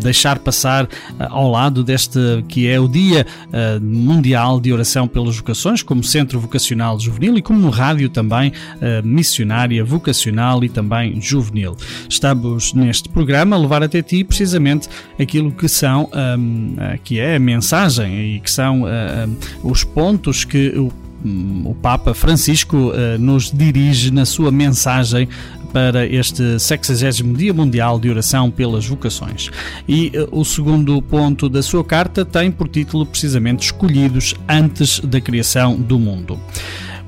deixar 0.00 0.38
passar 0.38 0.88
ao 1.18 1.50
lado 1.50 1.82
deste 1.82 2.20
que 2.46 2.68
é 2.68 2.78
o 2.78 2.86
Dia 2.86 3.26
Mundial 3.82 4.60
de 4.60 4.72
Oração 4.72 5.08
pelas 5.08 5.36
Vocações, 5.36 5.82
como 5.82 6.04
Centro 6.04 6.38
Vocacional 6.38 6.98
Juvenil 7.00 7.36
e 7.38 7.42
como 7.42 7.68
rádio 7.70 8.08
também 8.08 8.52
missionária, 9.02 9.84
vocacional 9.84 10.62
e 10.62 10.68
também 10.68 11.20
juvenil. 11.20 11.76
Estamos 12.08 12.72
neste 12.72 13.08
programa 13.08 13.56
a 13.56 13.58
levar 13.58 13.82
até 13.82 14.00
ti 14.00 14.22
precisamente 14.22 14.88
aquilo 15.18 15.50
que 15.50 15.68
são 15.68 15.87
são, 15.88 16.10
um, 16.38 16.76
que 17.02 17.18
é 17.18 17.36
a 17.36 17.40
mensagem 17.40 18.36
e 18.36 18.40
que 18.40 18.50
são 18.50 18.82
uh, 18.82 19.36
os 19.62 19.84
pontos 19.84 20.44
que 20.44 20.68
o, 20.76 20.92
um, 21.24 21.70
o 21.70 21.74
Papa 21.74 22.12
Francisco 22.12 22.76
uh, 22.76 23.18
nos 23.18 23.50
dirige 23.50 24.10
na 24.10 24.26
sua 24.26 24.50
mensagem 24.50 25.28
para 25.72 26.06
este 26.06 26.58
60 26.58 27.22
Dia 27.34 27.52
Mundial 27.52 27.98
de 27.98 28.08
Oração 28.08 28.50
pelas 28.50 28.86
Vocações. 28.86 29.50
E 29.86 30.12
o 30.30 30.42
segundo 30.44 31.00
ponto 31.02 31.48
da 31.48 31.62
sua 31.62 31.84
carta 31.84 32.24
tem 32.24 32.50
por 32.50 32.68
título 32.68 33.04
precisamente 33.04 33.66
Escolhidos 33.66 34.34
antes 34.48 34.98
da 35.00 35.20
criação 35.20 35.76
do 35.76 35.98
mundo. 35.98 36.40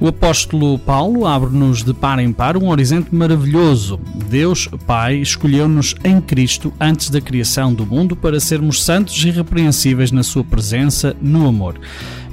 O 0.00 0.08
apóstolo 0.08 0.78
Paulo 0.78 1.26
abre-nos 1.26 1.82
de 1.82 1.92
par 1.92 2.18
em 2.18 2.32
par 2.32 2.56
um 2.56 2.70
horizonte 2.70 3.14
maravilhoso. 3.14 4.00
Deus, 4.30 4.66
Pai, 4.86 5.16
escolheu-nos 5.16 5.94
em 6.02 6.22
Cristo 6.22 6.72
antes 6.80 7.10
da 7.10 7.20
criação 7.20 7.74
do 7.74 7.84
mundo 7.84 8.16
para 8.16 8.40
sermos 8.40 8.82
santos 8.82 9.22
e 9.22 9.28
irrepreensíveis 9.28 10.10
na 10.10 10.22
sua 10.22 10.42
presença, 10.42 11.14
no 11.20 11.46
amor. 11.46 11.78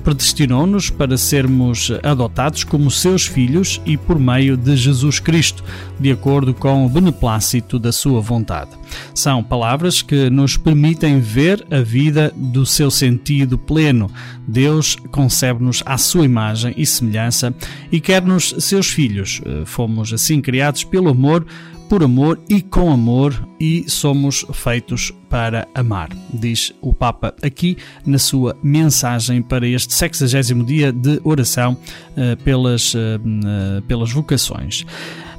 Predestinou-nos 0.08 0.90
para 0.90 1.18
sermos 1.18 1.92
adotados 2.02 2.64
como 2.64 2.90
seus 2.90 3.26
filhos 3.26 3.82
e 3.86 3.98
por 3.98 4.18
meio 4.18 4.56
de 4.56 4.78
Jesus 4.78 5.20
Cristo, 5.20 5.62
de 6.00 6.10
acordo 6.10 6.54
com 6.54 6.86
o 6.86 6.90
beneplácito 6.90 7.78
da 7.78 7.92
sua 7.92 8.22
vontade. 8.22 8.72
São 9.14 9.44
palavras 9.44 10.02
que 10.02 10.30
nos 10.30 10.56
permitem 10.56 11.20
ver 11.20 11.68
a 11.70 11.82
vida 11.82 12.32
do 12.34 12.66
seu 12.66 12.90
sentido 12.90 13.58
pleno. 13.58 14.10
Deus 14.48 14.96
concebe-nos 15.12 15.84
à 15.86 15.98
sua 15.98 16.24
imagem 16.24 16.74
e 16.78 16.86
semelhança 16.86 17.54
e 17.92 18.00
quer-nos 18.00 18.56
seus 18.60 18.88
filhos. 18.88 19.42
Fomos 19.66 20.14
assim 20.14 20.40
criados 20.40 20.86
pelo 20.86 21.10
amor 21.10 21.46
por 21.88 22.04
amor 22.04 22.40
e 22.50 22.62
com 22.62 22.92
amor 22.92 23.48
e 23.60 23.86
somos 23.88 24.46
feitos 24.54 25.12
para 25.30 25.68
amar, 25.74 26.10
diz 26.34 26.74
o 26.82 26.94
Papa 26.94 27.34
aqui 27.42 27.78
na 28.06 28.20
sua 28.20 28.58
mensagem 28.62 29.42
para 29.42 29.68
este 29.68 29.94
60 29.94 30.54
dia 30.66 30.92
de 30.92 31.20
oração 31.24 31.74
uh, 31.74 32.36
pelas, 32.44 32.94
uh, 32.94 33.82
pelas 33.88 34.12
vocações. 34.12 34.86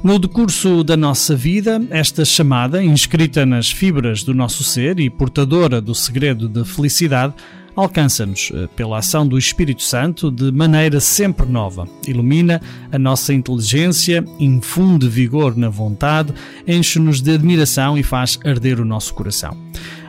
No 0.03 0.17
decurso 0.17 0.83
da 0.83 0.95
nossa 0.95 1.35
vida, 1.35 1.81
esta 1.89 2.23
chamada, 2.23 2.83
inscrita 2.83 3.45
nas 3.45 3.69
fibras 3.69 4.23
do 4.23 4.33
nosso 4.33 4.63
ser 4.63 4.99
e 4.99 5.09
portadora 5.09 5.81
do 5.81 5.93
segredo 5.93 6.47
de 6.47 6.63
felicidade, 6.63 7.33
alcança-nos 7.81 8.51
eh, 8.53 8.67
pela 8.75 8.97
ação 8.99 9.27
do 9.27 9.37
Espírito 9.37 9.83
Santo 9.83 10.29
de 10.29 10.51
maneira 10.51 10.99
sempre 10.99 11.45
nova. 11.45 11.87
Ilumina 12.07 12.61
a 12.91 12.99
nossa 12.99 13.33
inteligência, 13.33 14.23
infunde 14.39 15.07
vigor 15.07 15.55
na 15.55 15.69
vontade, 15.69 16.33
enche-nos 16.67 17.21
de 17.21 17.31
admiração 17.31 17.97
e 17.97 18.03
faz 18.03 18.39
arder 18.45 18.79
o 18.79 18.85
nosso 18.85 19.13
coração. 19.13 19.57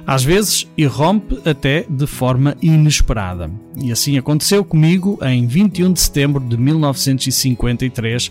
Às 0.07 0.25
vezes 0.25 0.67
irrompe 0.77 1.39
até 1.49 1.85
de 1.89 2.07
forma 2.07 2.57
inesperada. 2.61 3.51
E 3.81 3.93
assim 3.93 4.19
aconteceu 4.19 4.65
comigo 4.65 5.19
em 5.23 5.47
21 5.47 5.93
de 5.93 6.01
setembro 6.01 6.43
de 6.43 6.57
1953, 6.57 8.31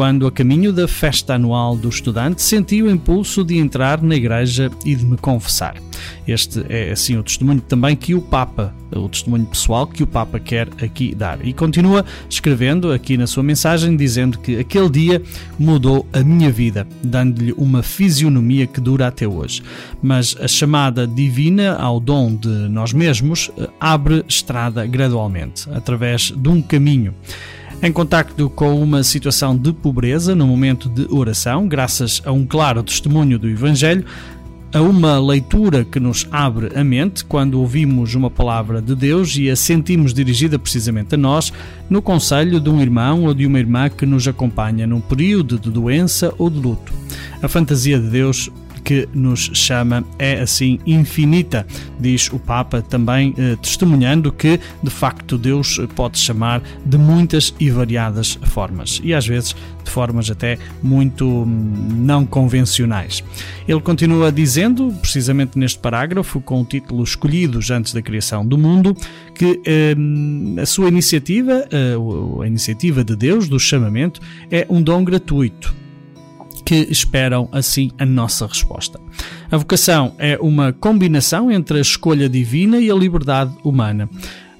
quando, 0.00 0.26
a 0.26 0.32
caminho 0.32 0.72
da 0.72 0.88
festa 0.88 1.34
anual 1.34 1.76
do 1.76 1.90
estudante, 1.90 2.40
senti 2.40 2.82
o 2.82 2.90
impulso 2.90 3.44
de 3.44 3.58
entrar 3.58 4.00
na 4.00 4.14
igreja 4.14 4.70
e 4.82 4.94
de 4.94 5.04
me 5.04 5.18
confessar. 5.18 5.74
Este 6.26 6.64
é 6.70 6.90
assim 6.90 7.18
o 7.18 7.22
testemunho 7.22 7.60
também 7.60 7.94
que 7.94 8.14
o 8.14 8.22
Papa, 8.22 8.74
o 8.96 9.06
testemunho 9.10 9.44
pessoal 9.44 9.86
que 9.86 10.02
o 10.02 10.06
Papa 10.06 10.40
quer 10.40 10.68
aqui 10.82 11.14
dar. 11.14 11.46
E 11.46 11.52
continua 11.52 12.02
escrevendo 12.30 12.90
aqui 12.90 13.18
na 13.18 13.26
sua 13.26 13.42
mensagem 13.42 13.94
dizendo 13.94 14.38
que 14.38 14.58
aquele 14.58 14.88
dia 14.88 15.22
mudou 15.58 16.06
a 16.14 16.20
minha 16.20 16.50
vida, 16.50 16.88
dando-lhe 17.04 17.52
uma 17.58 17.82
fisionomia 17.82 18.66
que 18.66 18.80
dura 18.80 19.06
até 19.06 19.28
hoje. 19.28 19.62
Mas 20.02 20.34
a 20.40 20.48
chamada 20.48 21.06
divina 21.06 21.74
ao 21.74 22.00
dom 22.00 22.34
de 22.34 22.48
nós 22.48 22.94
mesmos 22.94 23.50
eh, 23.58 23.68
abre 23.78 24.24
estrada 24.26 24.86
gradualmente, 24.86 25.68
através 25.74 26.32
de 26.34 26.48
um 26.48 26.62
caminho. 26.62 27.14
Em 27.82 27.90
contacto 27.90 28.50
com 28.50 28.78
uma 28.78 29.02
situação 29.02 29.56
de 29.56 29.72
pobreza 29.72 30.34
no 30.34 30.46
momento 30.46 30.86
de 30.86 31.06
oração, 31.10 31.66
graças 31.66 32.20
a 32.26 32.30
um 32.30 32.44
claro 32.44 32.82
testemunho 32.82 33.38
do 33.38 33.48
Evangelho, 33.48 34.04
a 34.70 34.82
uma 34.82 35.18
leitura 35.18 35.82
que 35.82 35.98
nos 35.98 36.28
abre 36.30 36.78
a 36.78 36.84
mente 36.84 37.24
quando 37.24 37.58
ouvimos 37.58 38.14
uma 38.14 38.30
palavra 38.30 38.82
de 38.82 38.94
Deus 38.94 39.34
e 39.34 39.48
a 39.48 39.56
sentimos 39.56 40.12
dirigida 40.12 40.58
precisamente 40.58 41.14
a 41.14 41.18
nós, 41.18 41.54
no 41.88 42.02
conselho 42.02 42.60
de 42.60 42.68
um 42.68 42.82
irmão 42.82 43.24
ou 43.24 43.32
de 43.32 43.46
uma 43.46 43.58
irmã 43.58 43.88
que 43.88 44.04
nos 44.04 44.28
acompanha 44.28 44.86
num 44.86 45.00
período 45.00 45.58
de 45.58 45.70
doença 45.70 46.34
ou 46.36 46.50
de 46.50 46.60
luto. 46.60 46.92
A 47.42 47.48
fantasia 47.48 47.98
de 47.98 48.08
Deus 48.08 48.50
que 48.84 49.08
nos 49.14 49.50
chama 49.54 50.04
é 50.18 50.40
assim 50.40 50.78
infinita, 50.86 51.66
diz 51.98 52.32
o 52.32 52.38
Papa, 52.38 52.82
também 52.82 53.34
eh, 53.36 53.56
testemunhando 53.56 54.32
que 54.32 54.58
de 54.82 54.90
facto 54.90 55.38
Deus 55.38 55.80
pode 55.94 56.18
chamar 56.18 56.62
de 56.84 56.98
muitas 56.98 57.54
e 57.58 57.70
variadas 57.70 58.38
formas 58.42 59.00
e 59.02 59.14
às 59.14 59.26
vezes 59.26 59.54
de 59.82 59.90
formas 59.90 60.30
até 60.30 60.58
muito 60.82 61.26
hum, 61.26 61.46
não 61.98 62.24
convencionais. 62.26 63.24
Ele 63.66 63.80
continua 63.80 64.30
dizendo, 64.30 64.92
precisamente 65.00 65.58
neste 65.58 65.78
parágrafo, 65.78 66.40
com 66.40 66.62
o 66.62 66.64
título 66.64 67.02
Escolhidos 67.02 67.70
antes 67.70 67.92
da 67.92 68.02
criação 68.02 68.46
do 68.46 68.58
mundo, 68.58 68.96
que 69.34 69.60
eh, 69.64 69.94
a 70.60 70.66
sua 70.66 70.88
iniciativa, 70.88 71.66
eh, 71.70 71.94
a 72.42 72.46
iniciativa 72.46 73.04
de 73.04 73.16
Deus, 73.16 73.48
do 73.48 73.58
chamamento, 73.58 74.20
é 74.50 74.66
um 74.68 74.82
dom 74.82 75.04
gratuito 75.04 75.79
que 76.70 76.86
esperam 76.88 77.48
assim 77.50 77.90
a 77.98 78.06
nossa 78.06 78.46
resposta. 78.46 79.00
A 79.50 79.56
vocação 79.56 80.14
é 80.20 80.38
uma 80.40 80.72
combinação 80.72 81.50
entre 81.50 81.78
a 81.78 81.80
escolha 81.80 82.28
divina 82.28 82.78
e 82.78 82.88
a 82.88 82.94
liberdade 82.94 83.52
humana. 83.64 84.08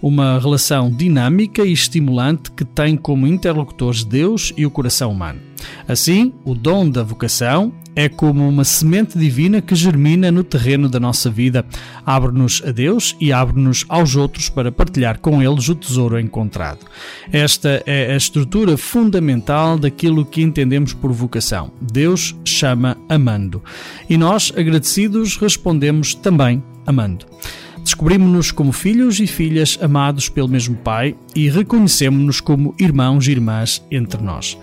Uma 0.02 0.38
relação 0.38 0.90
dinâmica 0.90 1.64
e 1.64 1.72
estimulante 1.72 2.50
que 2.52 2.64
tem 2.64 2.96
como 2.96 3.26
interlocutores 3.26 4.04
Deus 4.04 4.52
e 4.56 4.64
o 4.64 4.70
coração 4.70 5.12
humano. 5.12 5.40
Assim, 5.86 6.32
o 6.44 6.54
dom 6.54 6.88
da 6.88 7.02
vocação 7.02 7.72
é 7.94 8.08
como 8.08 8.48
uma 8.48 8.64
semente 8.64 9.18
divina 9.18 9.60
que 9.60 9.74
germina 9.74 10.30
no 10.30 10.44
terreno 10.44 10.88
da 10.88 11.00
nossa 11.00 11.28
vida, 11.28 11.64
abre-nos 12.06 12.62
a 12.64 12.70
Deus 12.70 13.16
e 13.20 13.32
abre-nos 13.32 13.84
aos 13.88 14.16
outros 14.16 14.48
para 14.48 14.70
partilhar 14.72 15.18
com 15.18 15.42
eles 15.42 15.68
o 15.68 15.74
tesouro 15.74 16.18
encontrado. 16.18 16.86
Esta 17.32 17.82
é 17.84 18.12
a 18.12 18.16
estrutura 18.16 18.76
fundamental 18.76 19.78
daquilo 19.78 20.24
que 20.24 20.42
entendemos 20.42 20.94
por 20.94 21.12
vocação. 21.12 21.70
Deus 21.80 22.34
chama 22.44 22.96
amando. 23.08 23.62
E 24.08 24.16
nós, 24.16 24.52
agradecidos, 24.56 25.36
respondemos 25.36 26.14
também 26.14 26.62
amando. 26.86 27.26
Descobrimos-nos 27.82 28.52
como 28.52 28.72
filhos 28.72 29.20
e 29.20 29.26
filhas 29.26 29.78
amados 29.80 30.28
pelo 30.28 30.48
mesmo 30.48 30.76
Pai 30.76 31.16
e 31.34 31.48
reconhecemos-nos 31.48 32.40
como 32.40 32.74
irmãos 32.78 33.26
e 33.26 33.32
irmãs 33.32 33.84
entre 33.90 34.22
nós. 34.22 34.58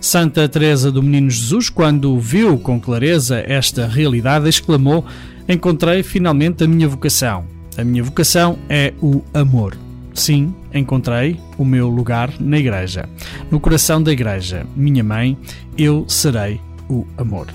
Santa 0.00 0.48
Teresa 0.48 0.92
do 0.92 1.02
Menino 1.02 1.30
Jesus, 1.30 1.68
quando 1.68 2.18
viu 2.18 2.58
com 2.58 2.78
clareza 2.78 3.42
esta 3.46 3.86
realidade, 3.86 4.48
exclamou: 4.48 5.04
"Encontrei 5.48 6.02
finalmente 6.02 6.64
a 6.64 6.68
minha 6.68 6.88
vocação. 6.88 7.44
A 7.76 7.84
minha 7.84 8.02
vocação 8.02 8.58
é 8.68 8.92
o 9.00 9.22
amor." 9.32 9.76
Sim, 10.14 10.54
encontrei 10.72 11.38
o 11.58 11.64
meu 11.64 11.88
lugar 11.88 12.32
na 12.40 12.58
igreja. 12.58 13.08
No 13.50 13.60
coração 13.60 14.02
da 14.02 14.12
igreja, 14.12 14.66
minha 14.74 15.04
mãe, 15.04 15.36
eu 15.76 16.06
serei 16.08 16.60
o 16.88 17.06
amor. 17.18 17.48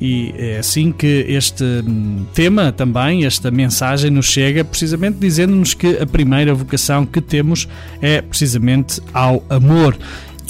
E 0.00 0.34
é 0.36 0.58
assim 0.58 0.92
que 0.92 1.26
este 1.28 1.64
hum, 1.64 2.24
tema 2.34 2.72
também, 2.72 3.24
esta 3.24 3.50
mensagem 3.50 4.10
nos 4.10 4.26
chega, 4.26 4.64
precisamente 4.64 5.18
dizendo-nos 5.18 5.74
que 5.74 5.98
a 5.98 6.06
primeira 6.06 6.54
vocação 6.54 7.06
que 7.06 7.20
temos 7.20 7.68
é 8.00 8.20
precisamente 8.20 9.00
ao 9.12 9.42
amor. 9.48 9.96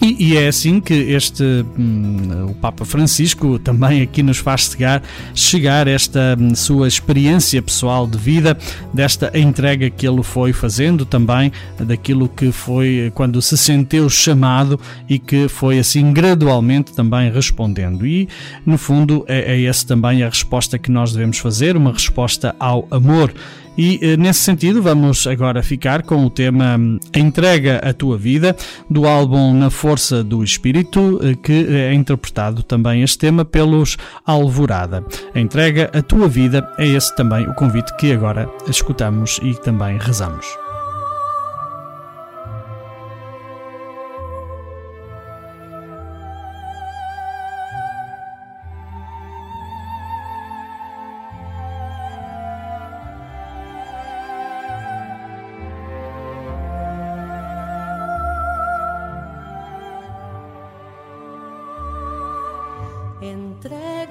E, 0.02 0.32
e, 0.32 0.36
é 0.36 0.48
assim 0.48 0.80
que 0.80 0.92
este 0.92 1.44
hum, 1.78 2.46
o 2.50 2.54
Papa 2.54 2.84
Francisco 2.84 3.56
também 3.60 4.02
aqui 4.02 4.20
nos 4.20 4.38
faz 4.38 4.62
chegar, 4.62 5.00
chegar 5.32 5.86
esta 5.86 6.36
hum, 6.36 6.56
sua 6.56 6.88
experiência 6.88 7.62
pessoal 7.62 8.04
de 8.04 8.18
vida, 8.18 8.58
desta 8.92 9.30
entrega 9.38 9.88
que 9.90 10.04
ele 10.04 10.24
foi 10.24 10.52
fazendo 10.52 11.06
também, 11.06 11.52
daquilo 11.78 12.28
que 12.28 12.50
foi 12.50 13.12
quando 13.14 13.40
se 13.40 13.56
sentiu 13.56 14.10
chamado 14.10 14.78
e 15.08 15.20
que 15.20 15.46
foi 15.46 15.78
assim 15.78 16.12
gradualmente 16.12 16.92
também 16.92 17.30
respondendo. 17.30 18.04
E 18.04 18.28
no 18.66 18.76
fundo 18.76 19.24
é, 19.28 19.54
é 19.54 19.64
essa 19.66 19.86
também 19.86 20.24
a 20.24 20.28
resposta 20.28 20.80
que 20.80 20.90
nós 20.90 21.12
devemos 21.12 21.38
fazer, 21.38 21.76
uma 21.76 21.92
resposta 21.92 22.56
ao 22.58 22.88
amor. 22.90 23.32
E 23.76 23.98
eh, 24.02 24.16
nesse 24.16 24.40
sentido, 24.40 24.82
vamos 24.82 25.26
agora 25.26 25.62
ficar 25.62 26.02
com 26.02 26.24
o 26.26 26.30
tema 26.30 26.76
hum, 26.76 26.98
Entrega 27.14 27.78
a 27.78 27.92
Tua 27.92 28.18
Vida, 28.18 28.54
do 28.88 29.06
álbum 29.06 29.54
Na 29.54 29.70
Força 29.70 30.22
do 30.22 30.44
Espírito, 30.44 31.18
eh, 31.22 31.34
que 31.34 31.66
é 31.68 31.94
interpretado 31.94 32.62
também 32.62 33.02
este 33.02 33.18
tema 33.18 33.44
pelos 33.44 33.96
Alvorada. 34.26 35.04
Entrega 35.34 35.90
a 35.94 36.02
Tua 36.02 36.28
Vida 36.28 36.68
é 36.78 36.86
esse 36.86 37.14
também 37.16 37.46
o 37.48 37.54
convite 37.54 37.96
que 37.96 38.12
agora 38.12 38.48
escutamos 38.68 39.40
e 39.42 39.54
também 39.54 39.96
rezamos. 39.98 40.61
Entrega 63.64 64.01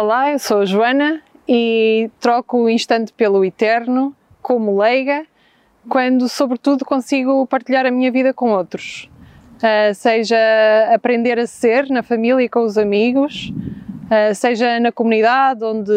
Olá, 0.00 0.30
eu 0.30 0.38
sou 0.38 0.60
a 0.60 0.64
Joana 0.64 1.20
e 1.48 2.08
troco 2.20 2.56
o 2.56 2.70
instante 2.70 3.12
pelo 3.12 3.44
eterno 3.44 4.14
como 4.40 4.78
leiga, 4.78 5.26
quando, 5.88 6.28
sobretudo, 6.28 6.84
consigo 6.84 7.44
partilhar 7.48 7.84
a 7.84 7.90
minha 7.90 8.08
vida 8.12 8.32
com 8.32 8.52
outros. 8.52 9.10
Ah, 9.60 9.92
seja 9.92 10.36
aprender 10.94 11.36
a 11.40 11.48
ser 11.48 11.90
na 11.90 12.04
família 12.04 12.44
e 12.44 12.48
com 12.48 12.60
os 12.60 12.78
amigos, 12.78 13.52
ah, 14.08 14.32
seja 14.32 14.78
na 14.78 14.92
comunidade 14.92 15.64
onde 15.64 15.92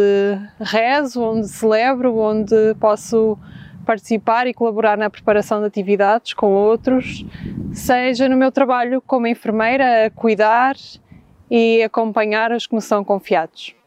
rezo, 0.59 1.21
onde 1.21 1.47
celebro, 1.47 2.17
onde 2.17 2.73
posso 2.79 3.37
participar 3.85 4.47
e 4.47 4.53
colaborar 4.55 4.97
na 4.97 5.11
preparação 5.11 5.59
de 5.59 5.67
atividades 5.67 6.33
com 6.33 6.51
outros, 6.51 7.23
seja 7.71 8.27
no 8.27 8.35
meu 8.35 8.51
trabalho 8.51 8.99
como 8.99 9.27
enfermeira 9.27 10.07
a 10.07 10.09
cuidar 10.09 10.75
e 11.51 11.83
acompanhar 11.83 12.51
os 12.51 12.65
que 12.65 12.73
me 12.73 12.81
são 12.81 13.03
confiados. 13.03 13.79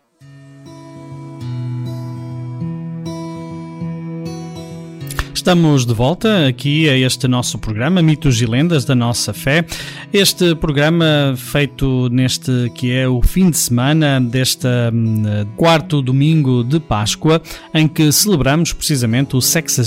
Estamos 5.34 5.84
de 5.84 5.92
volta 5.92 6.46
aqui 6.46 6.88
a 6.88 6.96
este 6.96 7.26
nosso 7.26 7.58
programa 7.58 8.00
Mitos 8.00 8.40
e 8.40 8.46
Lendas 8.46 8.84
da 8.84 8.94
Nossa 8.94 9.34
Fé. 9.34 9.66
Este 10.12 10.54
programa 10.54 11.34
feito 11.36 12.08
neste 12.08 12.70
que 12.72 12.92
é 12.92 13.08
o 13.08 13.20
fim 13.20 13.50
de 13.50 13.58
semana 13.58 14.20
deste 14.20 14.68
hum, 14.92 15.24
quarto 15.56 16.00
domingo 16.00 16.62
de 16.62 16.78
Páscoa, 16.78 17.42
em 17.74 17.88
que 17.88 18.12
celebramos 18.12 18.72
precisamente 18.72 19.34
o 19.34 19.40
60 19.42 19.82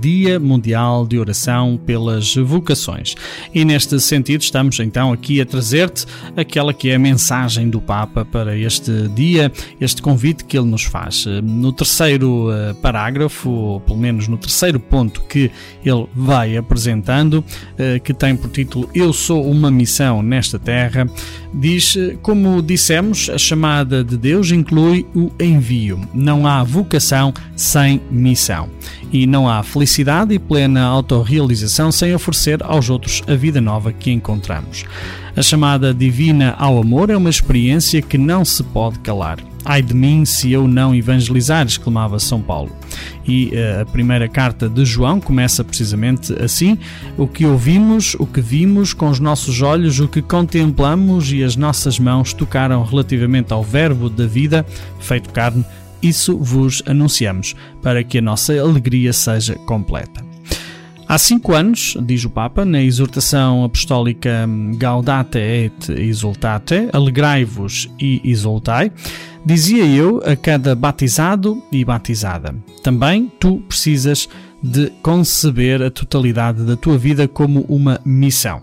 Dia 0.00 0.40
Mundial 0.40 1.06
de 1.06 1.18
Oração 1.18 1.78
pelas 1.84 2.34
Vocações. 2.34 3.14
E 3.54 3.66
neste 3.66 4.00
sentido 4.00 4.40
estamos 4.40 4.80
então 4.80 5.12
aqui 5.12 5.42
a 5.42 5.46
trazer-te 5.46 6.06
aquela 6.34 6.72
que 6.72 6.88
é 6.88 6.94
a 6.94 6.98
mensagem 6.98 7.68
do 7.68 7.82
Papa 7.82 8.24
para 8.24 8.56
este 8.56 9.08
dia, 9.08 9.52
este 9.78 10.00
convite 10.00 10.44
que 10.44 10.56
ele 10.56 10.66
nos 10.66 10.84
faz. 10.84 11.26
No 11.42 11.70
terceiro 11.70 12.50
eh, 12.50 12.74
parágrafo, 12.80 13.50
ou 13.50 13.80
pelo 13.80 13.98
menos 13.98 14.26
no 14.26 14.38
terceiro 14.38 14.85
ponto 14.90 15.22
que 15.22 15.50
ele 15.84 16.06
vai 16.14 16.56
apresentando, 16.56 17.44
eh, 17.78 17.98
que 17.98 18.14
tem 18.14 18.36
por 18.36 18.50
título 18.50 18.88
Eu 18.94 19.12
sou 19.12 19.48
uma 19.48 19.70
missão 19.70 20.22
nesta 20.22 20.58
terra, 20.58 21.06
diz: 21.52 21.96
eh, 21.96 22.16
Como 22.22 22.62
dissemos, 22.62 23.28
a 23.28 23.38
chamada 23.38 24.02
de 24.02 24.16
Deus 24.16 24.50
inclui 24.50 25.06
o 25.14 25.30
envio. 25.40 26.00
Não 26.14 26.46
há 26.46 26.62
vocação 26.62 27.32
sem 27.54 28.00
missão. 28.10 28.68
E 29.12 29.26
não 29.26 29.48
há 29.48 29.62
felicidade 29.62 30.34
e 30.34 30.38
plena 30.38 30.82
autorrealização 30.82 31.92
sem 31.92 32.14
oferecer 32.14 32.62
aos 32.62 32.90
outros 32.90 33.22
a 33.26 33.34
vida 33.34 33.60
nova 33.60 33.92
que 33.92 34.10
encontramos. 34.10 34.84
A 35.36 35.42
chamada 35.42 35.94
divina 35.94 36.54
ao 36.58 36.78
amor 36.78 37.10
é 37.10 37.16
uma 37.16 37.30
experiência 37.30 38.02
que 38.02 38.18
não 38.18 38.44
se 38.44 38.62
pode 38.62 38.98
calar. 39.00 39.38
Ai 39.68 39.82
de 39.82 39.92
mim 39.92 40.24
se 40.24 40.52
eu 40.52 40.68
não 40.68 40.94
evangelizar, 40.94 41.66
exclamava 41.66 42.20
São 42.20 42.40
Paulo. 42.40 42.70
E 43.26 43.48
uh, 43.48 43.82
a 43.82 43.84
primeira 43.84 44.28
carta 44.28 44.68
de 44.68 44.84
João 44.84 45.20
começa 45.20 45.64
precisamente 45.64 46.32
assim: 46.40 46.78
O 47.18 47.26
que 47.26 47.44
ouvimos, 47.44 48.14
o 48.14 48.26
que 48.26 48.40
vimos 48.40 48.94
com 48.94 49.08
os 49.08 49.18
nossos 49.18 49.60
olhos, 49.62 49.98
o 49.98 50.06
que 50.06 50.22
contemplamos 50.22 51.32
e 51.32 51.42
as 51.42 51.56
nossas 51.56 51.98
mãos 51.98 52.32
tocaram 52.32 52.84
relativamente 52.84 53.52
ao 53.52 53.64
Verbo 53.64 54.08
da 54.08 54.24
vida, 54.24 54.64
feito 55.00 55.30
carne, 55.30 55.64
isso 56.00 56.38
vos 56.38 56.80
anunciamos, 56.86 57.56
para 57.82 58.04
que 58.04 58.18
a 58.18 58.22
nossa 58.22 58.52
alegria 58.52 59.12
seja 59.12 59.56
completa. 59.66 60.24
Há 61.08 61.18
cinco 61.18 61.54
anos, 61.54 61.96
diz 62.02 62.24
o 62.24 62.30
Papa, 62.30 62.64
na 62.64 62.82
exortação 62.82 63.62
apostólica 63.62 64.44
Gaudate 64.76 65.38
et 65.38 65.88
Exultate, 65.88 66.88
alegrai-vos 66.92 67.88
e 68.00 68.20
exultai, 68.24 68.90
dizia 69.46 69.86
eu 69.86 70.20
a 70.26 70.34
cada 70.34 70.74
batizado 70.74 71.62
e 71.70 71.84
batizada: 71.84 72.54
também 72.82 73.30
tu 73.38 73.62
precisas 73.68 74.28
de 74.60 74.90
conceber 75.02 75.80
a 75.80 75.90
totalidade 75.90 76.64
da 76.64 76.76
tua 76.76 76.98
vida 76.98 77.28
como 77.28 77.60
uma 77.68 78.00
missão. 78.04 78.60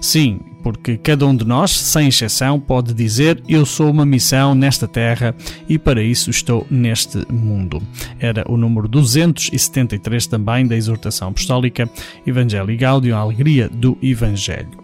Sim, 0.00 0.40
porque 0.62 0.96
cada 0.96 1.26
um 1.26 1.36
de 1.36 1.44
nós, 1.44 1.70
sem 1.72 2.08
exceção, 2.08 2.58
pode 2.58 2.94
dizer: 2.94 3.42
Eu 3.46 3.66
sou 3.66 3.90
uma 3.90 4.06
missão 4.06 4.54
nesta 4.54 4.88
terra 4.88 5.34
e 5.68 5.78
para 5.78 6.02
isso 6.02 6.30
estou 6.30 6.66
neste 6.70 7.30
mundo. 7.30 7.82
Era 8.18 8.44
o 8.50 8.56
número 8.56 8.88
273 8.88 10.26
também 10.26 10.66
da 10.66 10.74
exortação 10.74 11.28
apostólica 11.28 11.88
Evangelii 12.26 12.78
Gaudium, 12.78 13.16
a 13.16 13.20
alegria 13.20 13.68
do 13.68 13.98
Evangelho. 14.02 14.83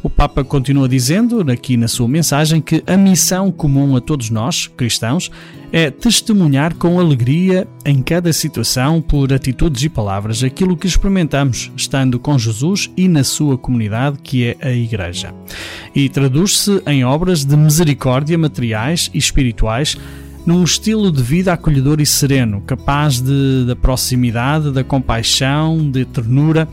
O 0.00 0.08
Papa 0.08 0.44
continua 0.44 0.88
dizendo, 0.88 1.40
aqui 1.50 1.76
na 1.76 1.88
sua 1.88 2.06
mensagem, 2.06 2.60
que 2.60 2.84
a 2.86 2.96
missão 2.96 3.50
comum 3.50 3.96
a 3.96 4.00
todos 4.00 4.30
nós, 4.30 4.68
cristãos, 4.68 5.28
é 5.72 5.90
testemunhar 5.90 6.72
com 6.76 7.00
alegria 7.00 7.66
em 7.84 8.00
cada 8.00 8.32
situação, 8.32 9.02
por 9.02 9.32
atitudes 9.32 9.82
e 9.82 9.88
palavras, 9.88 10.44
aquilo 10.44 10.76
que 10.76 10.86
experimentamos 10.86 11.72
estando 11.76 12.16
com 12.20 12.38
Jesus 12.38 12.88
e 12.96 13.08
na 13.08 13.24
sua 13.24 13.58
comunidade, 13.58 14.18
que 14.22 14.44
é 14.44 14.56
a 14.60 14.70
Igreja. 14.70 15.34
E 15.92 16.08
traduz-se 16.08 16.80
em 16.86 17.04
obras 17.04 17.44
de 17.44 17.56
misericórdia 17.56 18.38
materiais 18.38 19.10
e 19.12 19.18
espirituais 19.18 19.96
num 20.46 20.62
estilo 20.62 21.10
de 21.10 21.22
vida 21.22 21.52
acolhedor 21.52 22.00
e 22.00 22.06
sereno, 22.06 22.62
capaz 22.62 23.20
de, 23.20 23.64
da 23.66 23.74
proximidade, 23.74 24.70
da 24.70 24.84
compaixão, 24.84 25.90
de 25.90 26.04
ternura, 26.04 26.68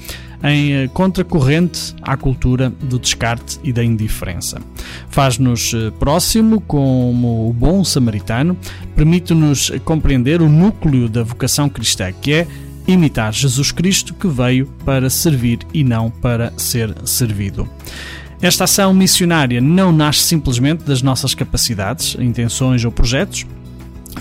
em 0.46 0.74
eh, 0.74 0.88
contracorrente 0.88 1.96
à 2.02 2.16
cultura 2.16 2.70
do 2.70 3.00
descarte 3.00 3.60
e 3.64 3.74
da 3.74 3.84
indiferença. 3.84 4.62
Faz-nos 5.10 5.74
eh, 5.74 5.92
próximo 6.00 6.62
como 6.62 7.50
o 7.50 7.54
bom 7.54 7.84
samaritano, 7.84 8.56
permite-nos 8.96 9.72
compreender 9.84 10.42
o 10.42 10.48
núcleo 10.48 11.10
da 11.10 11.24
vocação 11.24 11.68
cristã, 11.68 12.12
que 12.14 12.34
é 12.34 12.48
imitar 12.88 13.34
Jesus 13.34 13.72
Cristo 13.72 14.14
que 14.14 14.28
veio 14.28 14.68
para 14.86 15.10
servir 15.10 15.60
e 15.74 15.84
não 15.84 16.12
para 16.12 16.54
ser 16.56 16.96
servido. 17.04 17.68
Esta 18.42 18.66
ação 18.66 18.94
missionária 18.94 19.60
não 19.60 19.92
nasce 19.92 20.20
simplesmente 20.20 20.84
das 20.84 21.02
nossas 21.02 21.34
capacidades, 21.34 22.16
intenções 22.20 22.86
ou 22.86 22.92
projetos, 22.92 23.46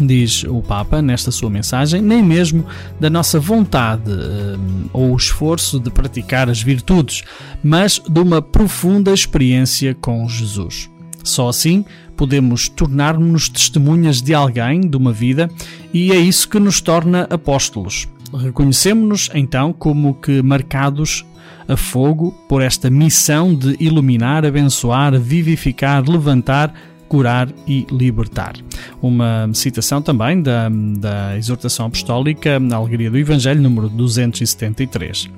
diz 0.02 0.44
o 0.44 0.62
Papa 0.62 1.02
nesta 1.02 1.30
sua 1.30 1.50
mensagem, 1.50 2.00
nem 2.00 2.22
mesmo 2.22 2.64
da 2.98 3.11
nossa 3.11 3.38
vontade 3.38 4.11
um, 4.11 4.88
ou 4.92 5.14
esforço 5.16 5.78
de 5.78 5.90
praticar 5.90 6.48
as 6.48 6.62
virtudes, 6.62 7.22
mas 7.62 8.00
de 8.09 8.20
uma 8.20 8.40
profunda 8.40 9.12
experiência 9.12 9.94
com 9.94 10.26
Jesus. 10.28 10.90
Só 11.22 11.48
assim 11.48 11.85
podemos 12.16 12.68
tornar-nos 12.68 13.48
testemunhas 13.48 14.22
de 14.22 14.35
alguém, 14.35 14.80
de 14.80 14.96
uma 14.96 15.12
vida, 15.12 15.50
e 15.92 16.12
é 16.12 16.16
isso 16.16 16.48
que 16.48 16.59
nos 16.59 16.80
torna 16.80 17.26
apóstolos. 17.30 18.09
Reconhecemos-nos 18.33 19.30
então 19.35 19.72
como 19.72 20.14
que 20.14 20.42
marcados 20.42 21.24
a 21.68 21.76
fogo 21.76 22.33
por 22.48 22.62
esta 22.62 22.90
missão 22.90 23.54
de 23.54 23.76
iluminar, 23.80 24.44
abençoar, 24.44 25.18
vivificar, 25.18 26.09
levantar, 26.09 26.74
curar 27.09 27.49
e 27.67 27.87
libertar. 27.90 28.55
Uma 29.01 29.49
citação 29.53 30.01
também 30.01 30.43
da, 30.43 30.69
da 30.69 31.37
exortação 31.37 31.87
apostólica 31.87 32.59
na 32.59 32.77
Alegria 32.77 33.11
do 33.11 33.19
Evangelho, 33.19 33.61
número 33.61 33.88
273. 33.88 35.29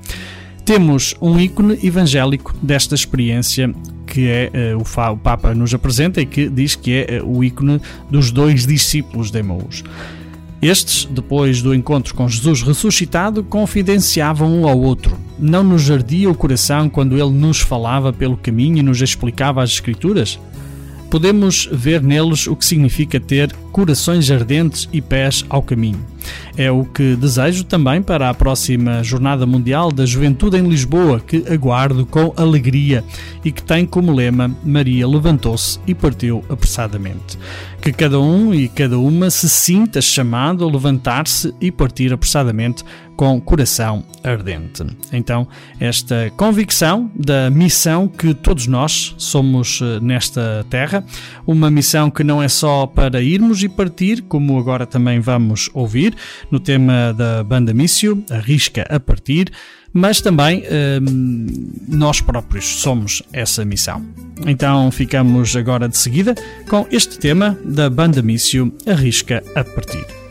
Temos 0.65 1.15
um 1.21 1.39
ícone 1.39 1.79
evangélico 1.85 2.55
desta 2.61 2.95
experiência 2.95 3.73
que 4.07 4.29
é 4.29 4.51
uh, 4.75 4.79
o, 4.79 5.13
o, 5.13 5.17
Papa 5.17 5.55
nos 5.55 5.75
apresenta 5.75 6.21
e 6.21 6.27
que 6.27 6.49
diz 6.49 6.75
que 6.75 7.05
é 7.07 7.23
uh, 7.23 7.29
o 7.29 7.45
ícone 7.45 7.81
dos 8.11 8.31
dois 8.31 8.67
discípulos 8.67 9.31
de 9.31 9.39
Emaús. 9.39 9.85
Estes, 10.63 11.05
depois 11.05 11.61
do 11.61 11.75
encontro 11.75 12.15
com 12.15 12.29
Jesus 12.29 12.63
ressuscitado, 12.63 13.45
confidenciavam 13.45 14.63
um 14.63 14.67
ao 14.67 14.81
outro. 14.81 15.19
Não 15.39 15.63
nos 15.63 15.91
ardia 15.91 16.31
o 16.31 16.35
coração 16.35 16.89
quando 16.89 17.17
ele 17.17 17.31
nos 17.31 17.61
falava 17.61 18.13
pelo 18.13 18.37
caminho 18.37 18.79
e 18.79 18.83
nos 18.83 19.03
explicava 19.03 19.63
as 19.63 19.71
Escrituras? 19.71 20.39
Podemos 21.17 21.67
ver 21.73 22.03
neles 22.03 22.47
o 22.47 22.55
que 22.55 22.67
significa 22.67 23.19
ter 23.19 23.51
corações 23.73 24.31
ardentes 24.31 24.87
e 24.93 25.01
pés 25.01 25.47
ao 25.49 25.63
caminho. 25.63 26.05
É 26.57 26.71
o 26.71 26.85
que 26.85 27.17
desejo 27.17 27.65
também 27.65 28.03
para 28.03 28.31
a 28.31 28.35
próxima 28.35 29.03
Jornada 29.03 29.47
Mundial 29.47 29.93
da 29.93 30.07
Juventude 30.07 30.57
em 30.57 30.69
Lisboa, 30.69 31.21
que 31.21 31.45
aguardo 31.51 32.07
com 32.07 32.33
alegria 32.37 33.05
e 33.45 33.53
que 33.53 33.63
tem 33.63 33.87
como 33.87 34.13
lema 34.13 34.55
Maria 34.65 35.07
levantou-se 35.07 35.79
e 35.87 35.95
partiu 35.95 36.45
apressadamente. 36.49 37.39
Que 37.81 37.93
cada 37.93 38.19
um 38.19 38.53
e 38.53 38.69
cada 38.69 38.99
uma 38.99 39.31
se 39.31 39.49
sinta 39.49 40.01
chamado 40.01 40.65
a 40.65 40.71
levantar-se 40.71 41.55
e 41.61 41.71
partir 41.71 42.13
apressadamente 42.13 42.83
com 43.17 43.41
coração 43.41 44.05
ardente. 44.23 44.85
Então, 45.13 45.49
esta 45.81 46.31
convicção 46.37 47.11
da 47.15 47.49
missão 47.49 48.07
que 48.07 48.35
todos 48.35 48.67
nós 48.67 49.15
somos 49.17 49.81
eh, 49.81 50.01
nesta 50.01 50.67
terra, 50.69 51.05
uma 51.47 51.71
missão 51.71 52.11
que 52.11 52.23
não 52.23 52.43
é 52.43 52.49
só 52.49 52.87
para 52.87 53.23
irmos 53.23 53.63
e 53.63 53.69
partir, 53.69 54.23
como 54.23 54.59
agora 54.59 54.85
também 54.85 55.19
vamos 55.19 55.71
ouvir 55.73 56.16
no 56.51 56.61
tema 56.61 57.13
da 57.13 57.43
banda 57.45 57.73
Mício, 57.73 58.25
Arrisca 58.31 58.87
a 58.89 58.99
Partir, 58.99 59.51
mas 59.93 60.21
também 60.21 60.63
hum, 61.01 61.73
nós 61.89 62.21
próprios 62.21 62.81
somos 62.81 63.23
essa 63.33 63.65
missão. 63.65 64.05
Então 64.47 64.91
ficamos 64.91 65.57
agora 65.57 65.89
de 65.89 65.97
seguida 65.97 66.35
com 66.69 66.87
este 66.91 67.19
tema 67.19 67.59
da 67.65 67.89
banda 67.89 68.21
Mício, 68.21 68.73
Arrisca 68.87 69.43
a 69.55 69.65
Partir. 69.65 70.26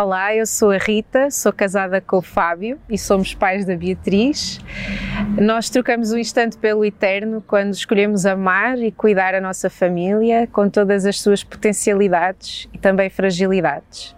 Olá, 0.00 0.34
eu 0.34 0.46
sou 0.46 0.70
a 0.70 0.78
Rita, 0.78 1.30
sou 1.30 1.52
casada 1.52 2.00
com 2.00 2.16
o 2.16 2.22
Fábio 2.22 2.78
e 2.88 2.96
somos 2.96 3.34
pais 3.34 3.66
da 3.66 3.76
Beatriz. 3.76 4.58
Nós 5.38 5.68
trocamos 5.68 6.10
o 6.10 6.16
instante 6.16 6.56
pelo 6.56 6.86
eterno 6.86 7.44
quando 7.46 7.74
escolhemos 7.74 8.24
amar 8.24 8.78
e 8.78 8.90
cuidar 8.90 9.34
a 9.34 9.42
nossa 9.42 9.68
família 9.68 10.46
com 10.46 10.70
todas 10.70 11.04
as 11.04 11.20
suas 11.20 11.44
potencialidades 11.44 12.66
e 12.72 12.78
também 12.78 13.10
fragilidades. 13.10 14.16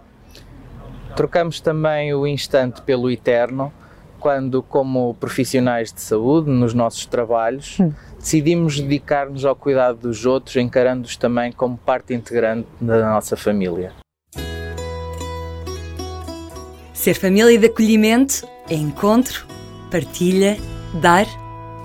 Trocamos 1.17 1.59
também 1.59 2.13
o 2.13 2.25
instante 2.25 2.81
pelo 2.83 3.11
eterno 3.11 3.69
quando, 4.21 4.63
como 4.63 5.13
profissionais 5.15 5.91
de 5.91 5.99
saúde, 5.99 6.49
nos 6.49 6.73
nossos 6.73 7.05
trabalhos, 7.05 7.77
decidimos 8.17 8.79
dedicar-nos 8.79 9.43
ao 9.43 9.53
cuidado 9.53 9.97
dos 9.97 10.25
outros, 10.25 10.55
encarando-os 10.55 11.17
também 11.17 11.51
como 11.51 11.77
parte 11.77 12.13
integrante 12.13 12.69
da 12.79 13.09
nossa 13.09 13.35
família. 13.35 14.02
Ser 17.03 17.15
família 17.15 17.59
de 17.59 17.65
acolhimento 17.65 18.47
é 18.69 18.75
encontro, 18.75 19.45
partilha, 19.91 20.57
dar 21.01 21.27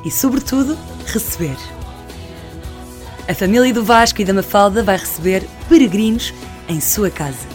e, 0.04 0.12
sobretudo, 0.12 0.78
receber. 1.06 1.56
A 3.28 3.34
família 3.34 3.74
do 3.74 3.82
Vasco 3.82 4.22
e 4.22 4.24
da 4.24 4.32
Mafalda 4.32 4.80
vai 4.80 4.96
receber 4.96 5.42
peregrinos 5.68 6.32
em 6.68 6.80
sua 6.80 7.10
casa. 7.10 7.48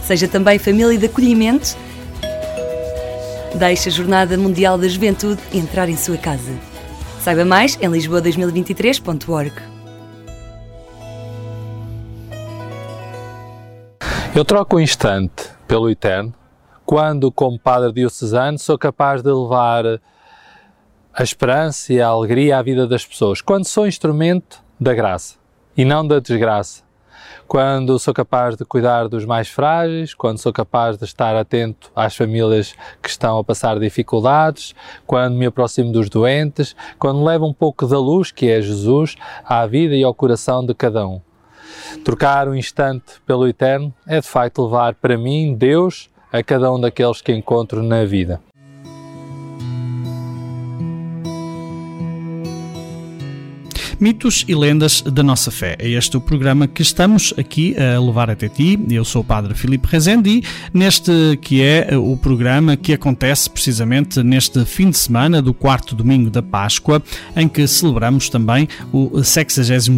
Seja 0.00 0.28
também 0.28 0.60
família 0.60 0.96
de 0.96 1.06
acolhimento. 1.06 1.76
Deixe 3.56 3.88
a 3.88 3.92
Jornada 3.92 4.38
Mundial 4.38 4.78
da 4.78 4.86
Juventude 4.86 5.42
entrar 5.52 5.88
em 5.88 5.96
sua 5.96 6.16
casa. 6.16 6.52
Saiba 7.20 7.44
mais 7.44 7.76
em 7.82 7.88
lisboa2023.org. 7.88 9.52
Eu 14.36 14.44
troco 14.44 14.76
o 14.76 14.80
instante 14.80 15.48
pelo 15.66 15.90
eterno 15.90 16.32
quando, 16.86 17.32
como 17.32 17.58
padre 17.58 17.92
diocesano, 17.92 18.58
sou 18.58 18.78
capaz 18.78 19.20
de 19.20 19.30
levar 19.30 20.00
a 21.12 21.22
esperança 21.22 21.92
e 21.92 22.00
a 22.00 22.06
alegria 22.06 22.58
à 22.58 22.62
vida 22.62 22.86
das 22.86 23.04
pessoas. 23.04 23.40
Quando 23.40 23.66
sou 23.66 23.86
instrumento 23.86 24.62
da 24.78 24.94
graça 24.94 25.34
e 25.76 25.84
não 25.84 26.06
da 26.06 26.20
desgraça. 26.20 26.84
Quando 27.48 27.98
sou 27.98 28.12
capaz 28.12 28.56
de 28.56 28.64
cuidar 28.64 29.08
dos 29.08 29.24
mais 29.24 29.48
frágeis, 29.48 30.14
quando 30.14 30.38
sou 30.38 30.52
capaz 30.52 30.96
de 30.98 31.04
estar 31.04 31.34
atento 31.36 31.90
às 31.94 32.16
famílias 32.16 32.74
que 33.02 33.08
estão 33.08 33.38
a 33.38 33.44
passar 33.44 33.78
dificuldades, 33.78 34.74
quando 35.06 35.36
me 35.36 35.46
aproximo 35.46 35.92
dos 35.92 36.08
doentes, 36.08 36.74
quando 36.98 37.24
levo 37.24 37.46
um 37.46 37.54
pouco 37.54 37.86
da 37.86 37.98
luz, 37.98 38.30
que 38.30 38.50
é 38.50 38.60
Jesus, 38.60 39.16
à 39.44 39.66
vida 39.66 39.94
e 39.94 40.02
ao 40.02 40.14
coração 40.14 40.64
de 40.64 40.74
cada 40.74 41.06
um. 41.06 41.20
Trocar 42.04 42.48
o 42.48 42.54
instante 42.54 43.20
pelo 43.24 43.46
eterno 43.46 43.94
é 44.06 44.20
de 44.20 44.26
facto 44.26 44.64
levar 44.64 44.94
para 44.94 45.16
mim 45.16 45.54
Deus 45.54 46.10
a 46.38 46.42
cada 46.42 46.70
um 46.72 46.80
daqueles 46.80 47.22
que 47.22 47.32
encontro 47.32 47.82
na 47.82 48.04
vida. 48.04 48.40
Mitos 53.98 54.44
e 54.46 54.54
lendas 54.54 55.00
da 55.02 55.22
nossa 55.22 55.50
fé. 55.50 55.76
É 55.78 55.88
este 55.88 56.16
o 56.16 56.20
programa 56.20 56.66
que 56.66 56.82
estamos 56.82 57.32
aqui 57.36 57.74
a 57.78 57.98
levar 57.98 58.28
até 58.28 58.48
ti. 58.48 58.78
Eu 58.90 59.04
sou 59.04 59.22
o 59.22 59.24
Padre 59.24 59.54
Filipe 59.54 59.88
Rezende 59.90 60.30
e 60.30 60.42
neste 60.72 61.12
que 61.40 61.62
é 61.62 61.96
o 61.96 62.16
programa 62.16 62.76
que 62.76 62.92
acontece 62.92 63.48
precisamente 63.48 64.22
neste 64.22 64.64
fim 64.64 64.90
de 64.90 64.98
semana 64.98 65.40
do 65.40 65.54
quarto 65.54 65.94
domingo 65.94 66.28
da 66.28 66.42
Páscoa, 66.42 67.02
em 67.34 67.48
que 67.48 67.66
celebramos 67.66 68.28
também 68.28 68.68
o 68.92 69.22
60 69.22 69.46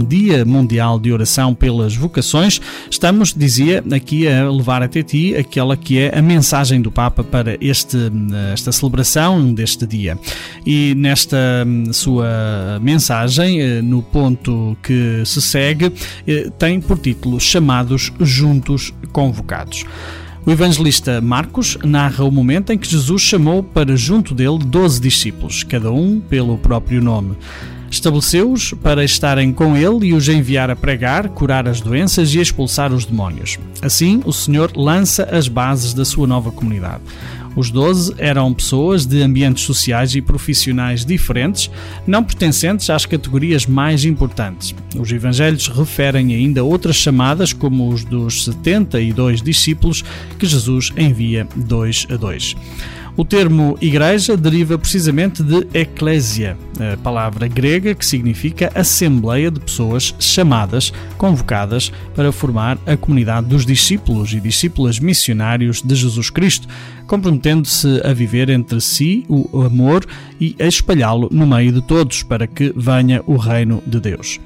Dia 0.09 0.45
Mundial 0.45 0.99
de 0.99 1.13
Oração 1.13 1.55
pelas 1.55 1.95
Vocações. 1.95 2.61
Estamos, 2.91 3.35
dizia, 3.35 3.83
aqui 3.93 4.29
a 4.29 4.49
levar 4.51 4.83
até 4.83 5.03
ti 5.03 5.35
aquela 5.37 5.77
que 5.77 5.99
é 5.99 6.17
a 6.17 6.23
mensagem 6.23 6.81
do 6.81 6.91
Papa 6.91 7.25
para 7.25 7.57
este, 7.61 7.97
esta 8.53 8.71
celebração 8.71 9.53
deste 9.53 9.87
dia. 9.87 10.19
E 10.65 10.95
nesta 10.97 11.67
sua 11.93 12.79
mensagem, 12.81 13.83
no 13.89 14.03
ponto 14.03 14.77
que 14.83 15.23
se 15.25 15.41
segue, 15.41 15.93
tem 16.59 16.81
por 16.81 16.99
título 16.99 17.41
Chamados 17.41 18.13
Juntos 18.21 18.93
Convocados. 19.13 19.85
O 20.47 20.51
evangelista 20.51 21.21
Marcos 21.21 21.77
narra 21.85 22.25
o 22.25 22.31
momento 22.31 22.73
em 22.73 22.79
que 22.79 22.89
Jesus 22.89 23.21
chamou 23.21 23.63
para 23.63 23.97
junto 23.97 24.35
dele 24.35 24.59
doze 24.59 25.01
discípulos, 25.01 25.63
cada 25.63 25.91
um 25.91 26.21
pelo 26.21 26.57
próprio 26.57 27.03
nome. 27.03 27.37
Estabeleceu-os 27.91 28.75
para 28.75 29.03
estarem 29.03 29.51
com 29.53 29.75
ele 29.75 30.09
e 30.09 30.13
os 30.13 30.29
enviar 30.29 30.71
a 30.71 30.77
pregar, 30.77 31.31
curar 31.31 31.67
as 31.67 31.81
doenças 31.81 32.35
e 32.35 32.39
expulsar 32.39 32.93
os 32.93 33.07
demónios. 33.07 33.59
Assim, 33.81 34.21
o 34.27 34.33
Senhor 34.33 34.71
lança 34.77 35.25
as 35.33 35.49
bases 35.49 35.95
da 35.95 36.05
sua 36.05 36.27
nova 36.27 36.53
comunidade. 36.53 37.03
Os 37.59 37.73
doze 37.73 38.15
eram 38.19 38.55
pessoas 38.55 39.05
de 39.05 39.21
ambientes 39.21 39.65
sociais 39.65 40.15
e 40.15 40.21
profissionais 40.21 41.05
diferentes, 41.05 41.69
não 42.07 42.23
pertencentes 42.23 42.89
às 42.89 43.05
categorias 43.05 43.67
mais 43.67 44.05
importantes. 44.05 44.73
Os 44.97 45.11
evangelhos 45.11 45.67
referem 45.67 46.33
ainda 46.33 46.63
outras 46.63 46.95
chamadas, 46.95 47.53
como 47.53 47.89
os 47.89 48.05
dos 48.05 48.45
72 48.45 49.43
discípulos 49.43 50.05
que 50.39 50.47
Jesus 50.47 50.93
envia 50.97 51.49
dois 51.57 52.07
a 52.09 52.15
dois. 52.15 52.55
O 53.19 53.25
termo 53.25 53.77
igreja 53.81 54.37
deriva 54.37 54.79
precisamente 54.79 55.43
de 55.43 55.67
eclésia, 55.75 56.57
a 56.79 56.97
palavra 56.99 57.49
grega 57.49 57.93
que 57.93 58.07
significa 58.07 58.71
assembleia 58.77 59.51
de 59.51 59.59
pessoas 59.59 60.15
chamadas, 60.21 60.93
convocadas 61.17 61.91
para 62.15 62.31
formar 62.31 62.79
a 62.87 62.97
comunidade 62.97 63.49
dos 63.49 63.67
discípulos 63.67 64.33
e 64.33 64.39
discípulas 64.39 65.01
missionários 65.01 65.83
de 65.83 65.97
Jesus 65.97 66.31
Cristo, 66.31 66.69
comprometendo-se 67.09 68.01
a 68.05 68.13
viver 68.13 68.51
entre 68.51 68.81
si 68.81 69.25
o 69.29 69.63
amor 69.63 70.07
e 70.41 70.55
a 70.61 70.67
espalhá-lo 70.67 71.29
no 71.33 71.45
meio 71.45 71.73
de 71.73 71.83
todos 71.83 72.23
para 72.23 72.47
que 72.47 72.73
venha 72.77 73.21
o 73.27 73.37
reino 73.37 73.83
de 73.85 73.99
Deus. 73.99 74.39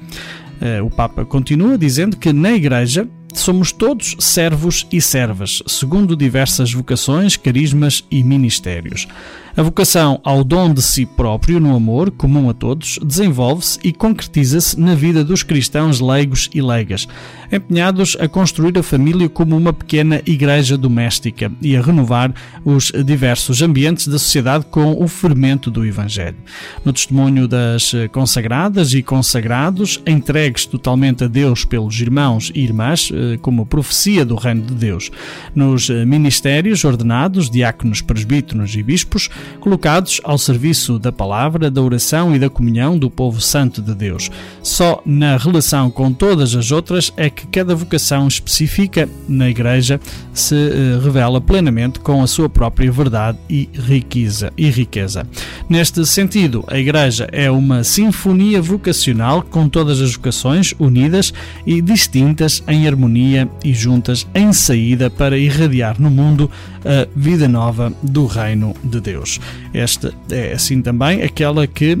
O 0.83 0.89
Papa 0.89 1.23
continua 1.25 1.77
dizendo 1.77 2.17
que 2.17 2.33
na 2.33 2.53
Igreja 2.53 3.07
somos 3.39 3.71
todos 3.71 4.15
servos 4.19 4.87
e 4.91 5.01
servas, 5.01 5.61
segundo 5.67 6.15
diversas 6.15 6.71
vocações, 6.71 7.35
carismas 7.35 8.03
e 8.09 8.23
ministérios. 8.23 9.07
A 9.55 9.61
vocação 9.61 10.19
ao 10.23 10.43
dom 10.43 10.73
de 10.73 10.81
si 10.81 11.05
próprio 11.05 11.59
no 11.59 11.75
amor, 11.75 12.09
comum 12.09 12.49
a 12.49 12.55
todos, 12.55 12.97
desenvolve-se 13.05 13.77
e 13.83 13.93
concretiza-se 13.93 14.79
na 14.79 14.95
vida 14.95 15.23
dos 15.23 15.43
cristãos 15.43 15.99
leigos 15.99 16.49
e 16.55 16.59
leigas, 16.59 17.07
empenhados 17.51 18.17
a 18.19 18.27
construir 18.27 18.75
a 18.79 18.81
família 18.81 19.29
como 19.29 19.55
uma 19.55 19.71
pequena 19.71 20.23
igreja 20.25 20.75
doméstica 20.75 21.51
e 21.61 21.77
a 21.77 21.81
renovar 21.83 22.33
os 22.65 22.91
diversos 23.05 23.61
ambientes 23.61 24.07
da 24.07 24.17
sociedade 24.17 24.65
com 24.71 24.99
o 24.99 25.07
fermento 25.07 25.69
do 25.69 25.85
Evangelho. 25.85 26.37
No 26.83 26.91
testemunho 26.91 27.47
das 27.47 27.91
consagradas 28.11 28.91
e 28.95 29.03
consagrados, 29.03 30.01
entregues 30.07 30.65
totalmente 30.65 31.25
a 31.25 31.27
Deus 31.27 31.63
pelos 31.63 32.01
irmãos 32.01 32.51
e 32.55 32.61
irmãs, 32.61 33.11
como 33.43 33.67
profecia 33.67 34.25
do 34.25 34.33
reino 34.33 34.63
de 34.63 34.73
Deus. 34.73 35.11
Nos 35.53 35.91
ministérios 35.91 36.83
ordenados, 36.83 37.51
diáconos, 37.51 38.01
presbíteros 38.01 38.75
e 38.75 38.81
bispos, 38.81 39.29
colocados 39.59 40.19
ao 40.23 40.37
serviço 40.37 40.99
da 40.99 41.11
palavra, 41.11 41.69
da 41.69 41.81
oração 41.81 42.35
e 42.35 42.39
da 42.39 42.49
comunhão 42.49 42.97
do 42.97 43.09
povo 43.09 43.39
santo 43.41 43.81
de 43.81 43.93
Deus. 43.93 44.29
Só 44.61 45.01
na 45.05 45.37
relação 45.37 45.89
com 45.89 46.11
todas 46.11 46.55
as 46.55 46.71
outras 46.71 47.11
é 47.17 47.29
que 47.29 47.47
cada 47.47 47.75
vocação 47.75 48.27
específica 48.27 49.09
na 49.27 49.49
Igreja 49.49 49.99
se 50.33 50.55
revela 51.01 51.39
plenamente 51.39 51.99
com 51.99 52.21
a 52.21 52.27
sua 52.27 52.49
própria 52.49 52.91
verdade 52.91 53.37
e 53.49 53.69
riqueza. 53.73 54.51
E 54.57 54.69
riqueza. 54.69 55.27
Neste 55.69 56.05
sentido, 56.05 56.63
a 56.67 56.77
Igreja 56.77 57.27
é 57.31 57.49
uma 57.49 57.83
sinfonia 57.83 58.61
vocacional 58.61 59.41
com 59.41 59.67
todas 59.69 60.01
as 60.01 60.13
vocações 60.15 60.73
unidas 60.79 61.33
e 61.65 61.81
distintas 61.81 62.63
em 62.67 62.87
harmonia 62.87 63.49
e 63.63 63.73
juntas 63.73 64.27
em 64.33 64.51
saída 64.53 65.09
para 65.09 65.37
irradiar 65.37 65.99
no 65.99 66.09
mundo 66.09 66.49
a 66.85 67.07
vida 67.15 67.47
nova 67.47 67.93
do 68.01 68.25
reino 68.25 68.75
de 68.83 68.99
Deus. 68.99 69.32
March 69.39 69.62
Esta 69.73 70.13
é 70.29 70.53
assim 70.53 70.81
também 70.81 71.21
aquela 71.23 71.65
que 71.65 71.97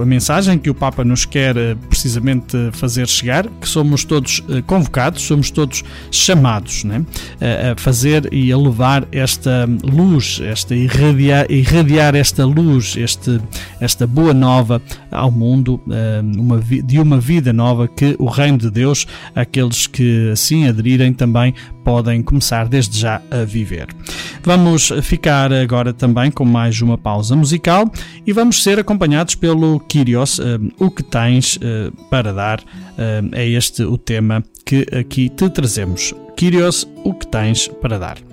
a 0.00 0.06
mensagem 0.06 0.58
que 0.58 0.70
o 0.70 0.74
Papa 0.74 1.04
nos 1.04 1.24
quer 1.24 1.54
precisamente 1.88 2.56
fazer 2.72 3.08
chegar, 3.08 3.46
que 3.60 3.68
somos 3.68 4.04
todos 4.04 4.42
convocados, 4.66 5.22
somos 5.22 5.50
todos 5.50 5.82
chamados 6.10 6.84
né, 6.84 7.04
a 7.72 7.80
fazer 7.80 8.32
e 8.32 8.52
a 8.52 8.56
levar 8.56 9.06
esta 9.10 9.68
luz, 9.82 10.40
esta 10.44 10.74
irradiar, 10.74 11.46
irradiar 11.50 12.14
esta 12.14 12.44
luz, 12.44 12.96
este, 12.96 13.40
esta 13.80 14.06
boa 14.06 14.32
nova 14.32 14.80
ao 15.10 15.30
mundo, 15.30 15.80
uma, 16.36 16.60
de 16.60 16.98
uma 16.98 17.18
vida 17.18 17.52
nova 17.52 17.88
que 17.88 18.14
o 18.18 18.26
reino 18.26 18.58
de 18.58 18.70
Deus, 18.70 19.06
aqueles 19.34 19.86
que 19.86 20.30
assim 20.30 20.68
aderirem 20.68 21.12
também 21.12 21.54
podem 21.84 22.22
começar 22.22 22.68
desde 22.68 22.98
já 22.98 23.20
a 23.30 23.44
viver. 23.44 23.88
Vamos 24.42 24.92
ficar 25.02 25.52
agora 25.52 25.92
também 25.92 26.30
com 26.30 26.44
mais 26.44 26.80
uma 26.80 26.96
pausa 27.00 27.34
musical 27.34 27.90
e 28.26 28.32
vamos 28.32 28.62
ser 28.62 28.78
acompanhados 28.78 29.34
pelo 29.34 29.80
Kyrios, 29.80 30.38
uh, 30.38 30.44
o 30.78 30.90
que 30.90 31.02
tens 31.02 31.56
uh, 31.56 31.90
para 32.08 32.32
dar. 32.32 32.60
É 33.32 33.48
este 33.48 33.82
o 33.82 33.96
tema 33.96 34.44
que 34.62 34.86
aqui 34.92 35.30
te 35.30 35.48
trazemos. 35.48 36.14
Kyrios, 36.36 36.86
o 37.02 37.14
que 37.14 37.26
tens 37.26 37.66
para 37.66 37.98
dar. 37.98 38.29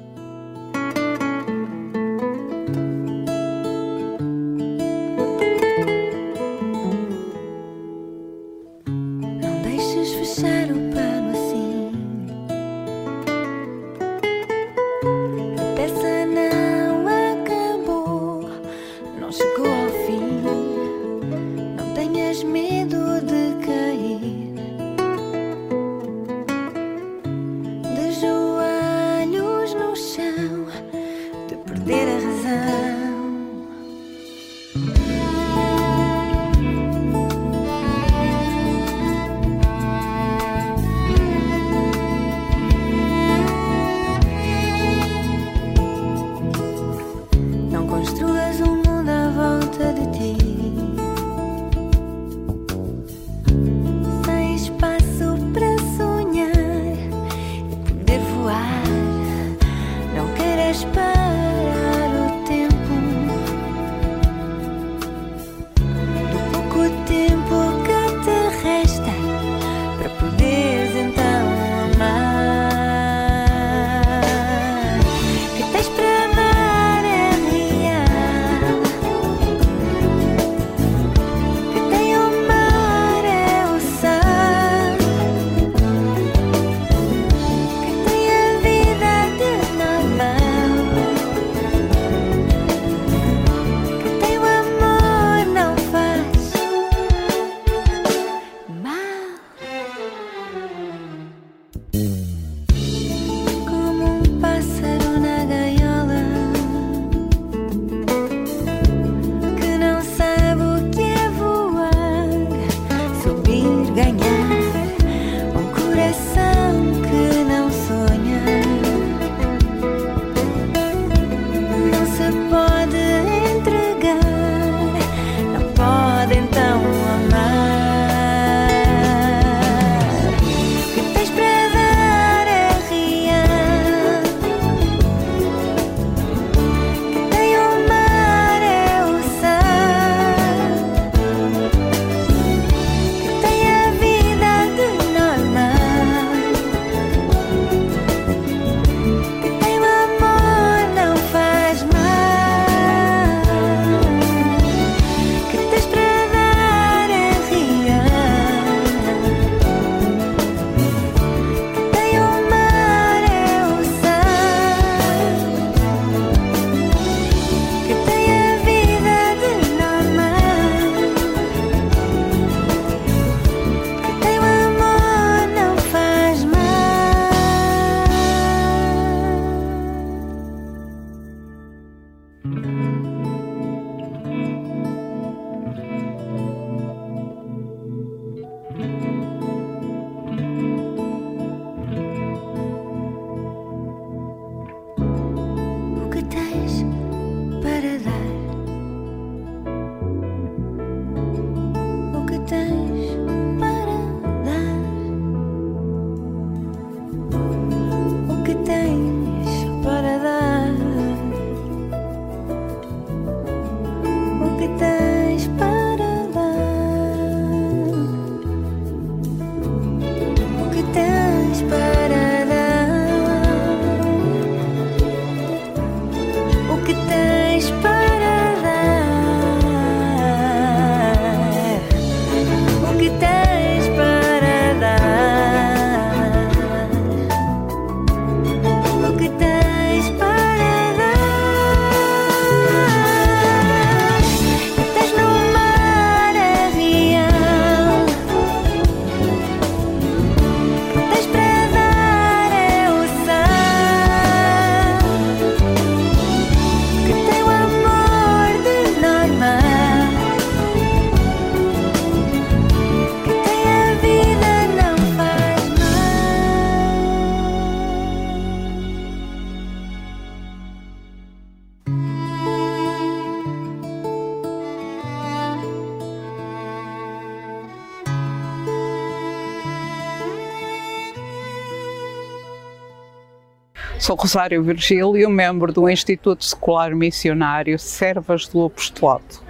Sou 284.07 284.15
Rosário 284.15 284.63
Virgílio, 284.63 285.29
membro 285.29 285.73
do 285.73 285.89
Instituto 285.89 286.45
Secular 286.45 286.95
Missionário 286.95 287.77
Servas 287.77 288.47
do 288.47 288.63
Apostolado. 288.63 289.43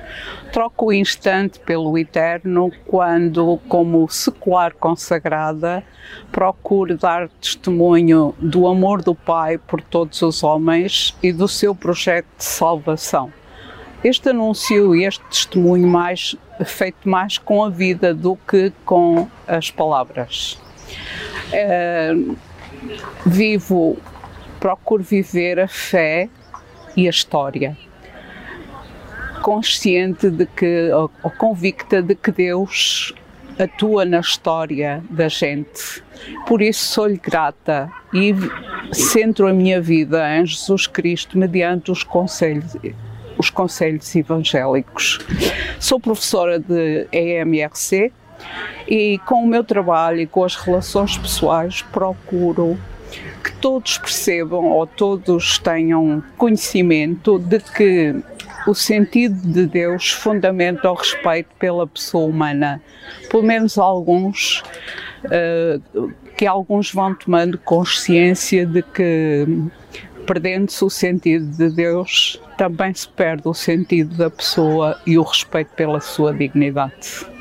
Troco 0.51 0.88
o 0.88 0.91
instante 0.91 1.60
pelo 1.60 1.95
eterno 1.95 2.72
quando, 2.88 3.60
como 3.70 4.10
secular 4.10 4.74
consagrada, 4.74 5.84
procuro 6.32 6.97
dar 6.97 7.30
testemunho 7.39 8.34
do 8.39 8.68
amor 8.68 9.03
do 9.03 9.14
Pai 9.14 9.60
por 9.60 9.80
todos 9.80 10.24
os 10.24 10.41
homens 10.41 11.16
e 11.22 11.32
do 11.32 11.47
seu 11.47 11.76
projeto 11.76 12.26
de 12.36 12.43
salvação. 12.43 13.32
Este 14.03 14.30
anúncio 14.30 14.95
e 14.95 15.05
este 15.05 15.24
testemunho 15.26 15.88
mais 15.88 16.36
feito 16.66 17.08
mais 17.08 17.38
com 17.38 17.64
a 17.64 17.70
vida 17.70 18.12
do 18.12 18.36
que 18.36 18.74
com 18.84 19.28
as 19.47 19.70
palavras. 19.70 20.60
Eh, 21.53 22.16
vivo, 23.24 23.99
procuro 24.68 25.01
viver 25.01 25.61
a 25.61 25.68
fé 25.68 26.28
e 26.93 27.07
a 27.07 27.09
história, 27.09 27.78
consciente 29.41 30.30
de 30.30 30.45
que, 30.45 30.91
ou 30.91 31.09
convicta 31.38 32.01
de 32.01 32.13
que 32.13 32.32
Deus 32.32 33.13
atua 33.57 34.03
na 34.03 34.20
história 34.20 35.01
da 35.09 35.30
gente. 35.30 36.03
Por 36.45 36.61
isso 36.61 36.84
sou-lhe 36.84 37.15
grata 37.15 37.89
e 38.13 38.36
centro 38.91 39.47
a 39.47 39.53
minha 39.53 39.80
vida 39.80 40.38
em 40.38 40.45
Jesus 40.45 40.86
Cristo 40.86 41.38
mediante 41.38 41.89
os 41.89 42.03
conselhos, 42.03 42.76
os 43.38 43.49
conselhos 43.49 44.13
evangélicos. 44.13 45.20
Sou 45.80 45.97
professora 45.97 46.59
de 46.59 47.07
EMRC 47.13 48.11
e 48.86 49.18
com 49.20 49.45
o 49.45 49.47
meu 49.47 49.63
trabalho 49.63 50.20
e 50.20 50.28
com 50.28 50.43
as 50.43 50.57
relações 50.57 51.18
pessoais 51.18 51.84
procuro 51.84 52.78
todos 53.62 53.97
percebam 53.97 54.66
ou 54.66 54.86
todos 54.86 55.58
tenham 55.60 56.24
conhecimento 56.38 57.39
de 57.39 57.60
que 57.60 58.16
o 58.68 58.74
sentido 58.74 59.36
de 59.47 59.66
Deus 59.66 60.12
fundamenta 60.12 60.91
o 60.91 60.93
respeito 60.93 61.49
pela 61.58 61.88
pessoa 61.88 62.26
humana. 62.26 62.82
Pelo 63.30 63.43
menos 63.43 63.78
alguns 63.78 64.62
uh, 65.26 66.12
que 66.36 66.45
alguns 66.45 66.91
vão 66.91 67.16
tomando 67.16 67.58
consciência 67.58 68.66
de 68.66 68.84
que, 68.84 69.45
perdendo-se 70.26 70.84
o 70.84 70.89
sentido 70.89 71.45
de 71.58 71.70
Deus, 71.70 72.39
também 72.58 72.93
se 72.93 73.08
perde 73.08 73.47
o 73.47 73.53
sentido 73.53 74.16
da 74.16 74.30
pessoa 74.30 74.99
e 75.05 75.18
o 75.18 75.24
respeito 75.24 75.72
pela 75.76 76.01
sua 76.01 76.34
dignidade. 76.34 77.36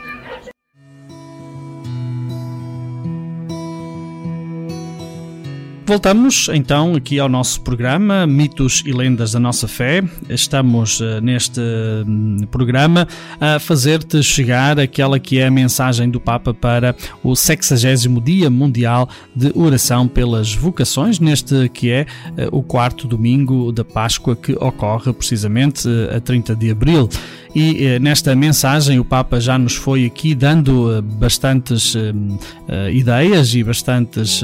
Voltamos 5.87 6.51
então 6.53 6.97
aqui 6.97 7.20
ao 7.20 7.28
nosso 7.28 7.61
programa 7.61 8.26
Mitos 8.26 8.82
e 8.84 8.93
Lendas 8.93 9.30
da 9.30 9.39
Nossa 9.39 9.68
Fé. 9.68 10.03
Estamos 10.28 10.99
uh, 10.99 11.20
neste 11.22 11.61
uh, 11.61 12.47
programa 12.49 13.07
a 13.41 13.61
fazer-te 13.61 14.20
chegar 14.20 14.80
aquela 14.80 15.20
que 15.20 15.39
é 15.39 15.47
a 15.47 15.51
mensagem 15.51 16.11
do 16.11 16.18
Papa 16.18 16.53
para 16.53 16.97
o 17.22 17.37
60 17.37 18.20
Dia 18.20 18.51
Mundial 18.51 19.09
de 19.34 19.53
Oração 19.55 20.09
pelas 20.09 20.53
Vocações, 20.53 21.20
neste 21.20 21.68
que 21.68 21.89
é 21.93 22.05
uh, 22.30 22.59
o 22.59 22.64
quarto 22.64 23.07
domingo 23.07 23.70
da 23.70 23.84
Páscoa 23.84 24.34
que 24.34 24.55
ocorre 24.55 25.12
precisamente 25.12 25.89
a 26.12 26.18
30 26.20 26.57
de 26.57 26.68
abril. 26.68 27.09
E 27.57 27.87
eh, 27.87 27.99
nesta 27.99 28.37
mensagem 28.37 28.99
o 28.99 29.05
Papa 29.05 29.41
já 29.41 29.57
nos 29.57 29.75
foi 29.75 30.05
aqui 30.05 30.35
dando 30.35 30.95
eh, 30.95 31.01
bastantes 31.01 31.97
eh, 31.97 32.93
ideias 32.93 33.55
e 33.55 33.65
bastantes 33.65 34.43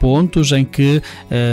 pontos 0.00 0.50
em 0.50 0.64
que 0.64 1.00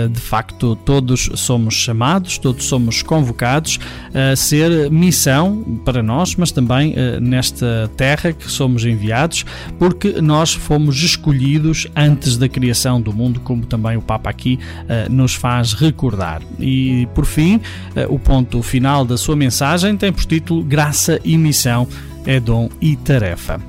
de 0.10 0.20
facto 0.20 0.76
todos 0.76 1.30
somos 1.36 1.76
chamados, 1.76 2.38
todos 2.38 2.66
somos 2.66 3.04
convocados 3.04 3.80
a 4.14 4.36
ser 4.36 4.90
missão 4.90 5.80
para 5.84 6.02
nós, 6.02 6.36
mas 6.36 6.52
também 6.52 6.96
nesta 7.22 7.92
terra 7.96 8.32
que 8.32 8.50
somos 8.50 8.86
enviados, 8.86 9.46
porque 9.78 10.22
nós 10.22 10.54
fomos 10.54 11.02
escolhidos 11.04 11.88
antes 11.96 12.38
da 12.38 12.48
criação 12.48 13.02
do 13.02 13.14
mundo, 13.14 13.40
como 13.42 13.66
também 13.66 13.98
o 13.98 14.02
Papa 14.02 14.30
aqui 14.30 14.58
nos 15.10 15.36
faz 15.36 15.74
recordar. 15.74 16.42
E 16.60 17.08
por 17.14 17.26
fim, 17.26 17.60
o 18.10 18.18
ponto 18.18 18.62
final 18.64 19.06
da 19.06 19.18
sua 19.18 19.36
mensagem 19.36 19.96
tem 19.98 20.12
por 20.12 20.26
título 20.26 20.64
Graça 20.88 21.20
e 21.22 21.38
Missão 21.38 21.86
é 22.26 22.40
dom 22.40 22.70
e 22.80 22.96
tarefa. 22.96 23.60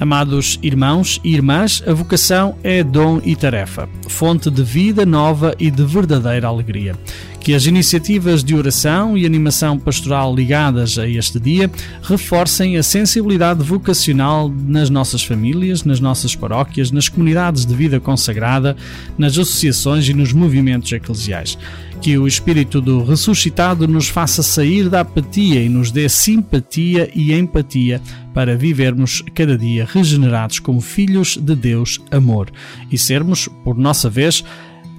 Amados 0.00 0.58
irmãos 0.60 1.20
e 1.22 1.32
irmãs, 1.32 1.80
a 1.86 1.92
vocação 1.92 2.56
é 2.60 2.82
dom 2.82 3.20
e 3.24 3.36
tarefa, 3.36 3.88
fonte 4.08 4.50
de 4.50 4.64
vida 4.64 5.06
nova 5.06 5.54
e 5.60 5.70
de 5.70 5.84
verdadeira 5.84 6.48
alegria. 6.48 6.96
Que 7.38 7.54
as 7.54 7.66
iniciativas 7.66 8.42
de 8.42 8.56
oração 8.56 9.16
e 9.16 9.24
animação 9.24 9.78
pastoral 9.78 10.34
ligadas 10.34 10.98
a 10.98 11.08
este 11.08 11.38
dia 11.38 11.70
reforcem 12.02 12.76
a 12.76 12.82
sensibilidade 12.82 13.62
vocacional 13.62 14.52
nas 14.66 14.90
nossas 14.90 15.22
famílias, 15.22 15.84
nas 15.84 16.00
nossas 16.00 16.34
paróquias, 16.34 16.90
nas 16.90 17.08
comunidades 17.08 17.64
de 17.64 17.76
vida 17.76 18.00
consagrada, 18.00 18.76
nas 19.16 19.38
associações 19.38 20.08
e 20.08 20.12
nos 20.12 20.32
movimentos 20.32 20.90
eclesiais. 20.90 21.56
Que 22.00 22.16
o 22.16 22.26
Espírito 22.26 22.80
do 22.80 23.02
ressuscitado 23.02 23.88
nos 23.88 24.08
faça 24.08 24.42
sair 24.42 24.88
da 24.88 25.00
apatia 25.00 25.62
e 25.62 25.68
nos 25.68 25.90
dê 25.90 26.08
simpatia 26.08 27.10
e 27.14 27.32
empatia 27.32 28.00
para 28.32 28.56
vivermos 28.56 29.22
cada 29.34 29.58
dia 29.58 29.86
regenerados 29.90 30.60
como 30.60 30.80
filhos 30.80 31.36
de 31.36 31.56
Deus 31.56 32.00
amor 32.10 32.50
e 32.90 32.96
sermos, 32.96 33.48
por 33.64 33.76
nossa 33.76 34.08
vez, 34.08 34.44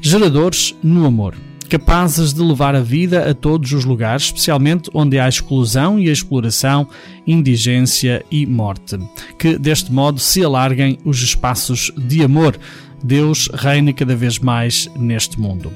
geradores 0.02 0.76
no 0.84 1.06
amor 1.06 1.36
capazes 1.68 2.34
de 2.34 2.42
levar 2.42 2.76
a 2.76 2.82
vida 2.82 3.30
a 3.30 3.34
todos 3.34 3.74
os 3.74 3.84
lugares, 3.84 4.24
especialmente 4.24 4.90
onde 4.94 5.20
há 5.20 5.28
exclusão 5.28 6.00
e 6.00 6.10
exploração, 6.10 6.88
indigência 7.26 8.26
e 8.32 8.46
morte. 8.46 8.98
Que 9.38 9.58
deste 9.58 9.92
modo 9.92 10.20
se 10.20 10.44
alarguem 10.44 10.98
os 11.04 11.22
espaços 11.22 11.92
de 11.98 12.24
amor. 12.24 12.58
Deus 13.04 13.50
reine 13.54 13.94
cada 13.94 14.16
vez 14.16 14.40
mais 14.40 14.90
neste 14.96 15.40
mundo. 15.40 15.72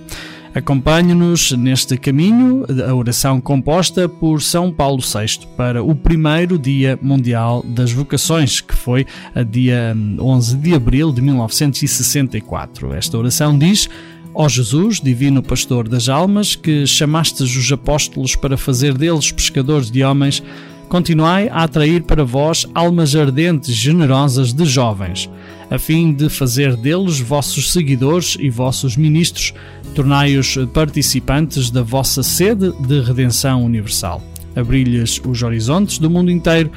Acompanhe-nos 0.53 1.53
neste 1.53 1.97
caminho, 1.97 2.65
a 2.85 2.93
oração 2.93 3.39
composta 3.39 4.09
por 4.09 4.41
São 4.41 4.69
Paulo 4.69 5.01
VI 5.01 5.47
para 5.55 5.81
o 5.81 5.95
primeiro 5.95 6.59
Dia 6.59 6.99
Mundial 7.01 7.63
das 7.65 7.93
Vocações, 7.93 8.59
que 8.59 8.75
foi 8.75 9.05
a 9.33 9.43
dia 9.43 9.95
11 10.19 10.57
de 10.57 10.73
abril 10.75 11.13
de 11.13 11.21
1964. 11.21 12.93
Esta 12.93 13.17
oração 13.17 13.57
diz: 13.57 13.89
Ó 14.33 14.49
Jesus, 14.49 14.99
divino 14.99 15.41
pastor 15.41 15.87
das 15.87 16.09
almas, 16.09 16.53
que 16.53 16.85
chamastes 16.85 17.55
os 17.55 17.71
apóstolos 17.71 18.35
para 18.35 18.57
fazer 18.57 18.97
deles 18.97 19.31
pescadores 19.31 19.89
de 19.89 20.03
homens, 20.03 20.43
continuai 20.91 21.47
a 21.47 21.63
atrair 21.63 22.03
para 22.03 22.25
vós 22.25 22.67
almas 22.75 23.15
ardentes, 23.15 23.73
generosas 23.73 24.51
de 24.51 24.65
jovens, 24.65 25.29
a 25.69 25.79
fim 25.79 26.11
de 26.11 26.27
fazer 26.27 26.75
deles 26.75 27.17
vossos 27.17 27.71
seguidores 27.71 28.35
e 28.37 28.49
vossos 28.49 28.97
ministros, 28.97 29.53
tornai-os 29.95 30.57
participantes 30.73 31.71
da 31.71 31.81
vossa 31.81 32.21
sede 32.21 32.73
de 32.85 32.99
redenção 32.99 33.63
universal. 33.63 34.21
Abri-lhes 34.53 35.21
os 35.25 35.41
horizontes 35.41 35.97
do 35.97 36.09
mundo 36.09 36.29
inteiro, 36.29 36.69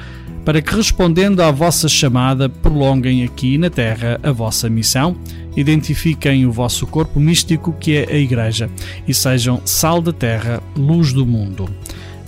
para 0.45 0.63
que, 0.63 0.77
respondendo 0.77 1.41
à 1.41 1.51
vossa 1.51 1.89
chamada, 1.89 2.49
prolonguem 2.49 3.25
aqui 3.25 3.59
na 3.59 3.69
Terra 3.69 4.21
a 4.23 4.31
vossa 4.31 4.71
missão, 4.71 5.17
identifiquem 5.57 6.47
o 6.47 6.53
vosso 6.53 6.87
corpo 6.87 7.19
místico 7.19 7.73
que 7.81 7.97
é 7.97 8.13
a 8.13 8.17
Igreja 8.17 8.71
e 9.09 9.13
sejam 9.13 9.61
sal 9.65 10.01
da 10.01 10.13
terra, 10.13 10.63
luz 10.77 11.13
do 11.13 11.27
mundo. 11.27 11.69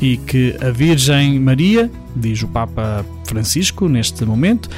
E 0.01 0.17
que 0.17 0.57
a 0.61 0.71
Virgem 0.71 1.39
Maria, 1.41 1.91
diz 2.15 2.43
o 2.43 2.49
Papa 2.49 3.05
Francisco 3.25 3.89
neste 3.89 4.25
momento, 4.25 4.69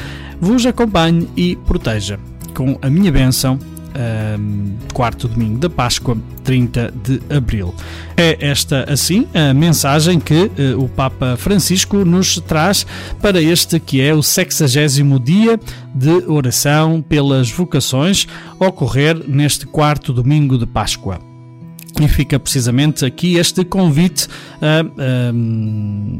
vos 0.40 0.64
acompanhe 0.64 1.28
e 1.36 1.56
proteja. 1.66 2.18
Com 2.54 2.78
a 2.80 2.88
minha 2.88 3.10
bênção, 3.10 3.58
um, 3.98 4.76
quarto 4.92 5.28
domingo 5.28 5.58
da 5.58 5.68
Páscoa, 5.68 6.16
30 6.44 6.92
de 7.02 7.20
abril. 7.34 7.74
É 8.16 8.36
esta, 8.40 8.90
assim, 8.90 9.26
a 9.34 9.52
mensagem 9.52 10.20
que 10.20 10.50
uh, 10.58 10.82
o 10.82 10.88
Papa 10.88 11.36
Francisco 11.36 12.04
nos 12.04 12.38
traz 12.40 12.86
para 13.20 13.40
este 13.40 13.80
que 13.80 14.00
é 14.00 14.14
o 14.14 14.22
60 14.22 14.66
dia 15.22 15.58
de 15.94 16.24
oração 16.26 17.02
pelas 17.02 17.50
vocações, 17.50 18.26
ocorrer 18.58 19.18
neste 19.26 19.66
quarto 19.66 20.12
domingo 20.12 20.56
de 20.58 20.66
Páscoa. 20.66 21.27
E 22.00 22.06
fica 22.06 22.38
precisamente 22.38 23.04
aqui 23.04 23.38
este 23.38 23.64
convite 23.64 24.28
a, 24.62 24.82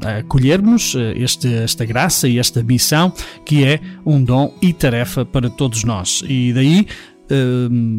a, 0.02 0.10
a 0.10 0.18
acolhermos 0.18 0.96
eh, 0.96 1.14
este, 1.16 1.52
esta 1.54 1.84
graça 1.84 2.28
e 2.28 2.38
esta 2.38 2.64
missão 2.64 3.12
que 3.44 3.64
é 3.64 3.80
um 4.04 4.22
dom 4.22 4.52
e 4.60 4.72
tarefa 4.72 5.24
para 5.24 5.48
todos 5.48 5.84
nós. 5.84 6.24
E 6.28 6.52
daí 6.52 6.86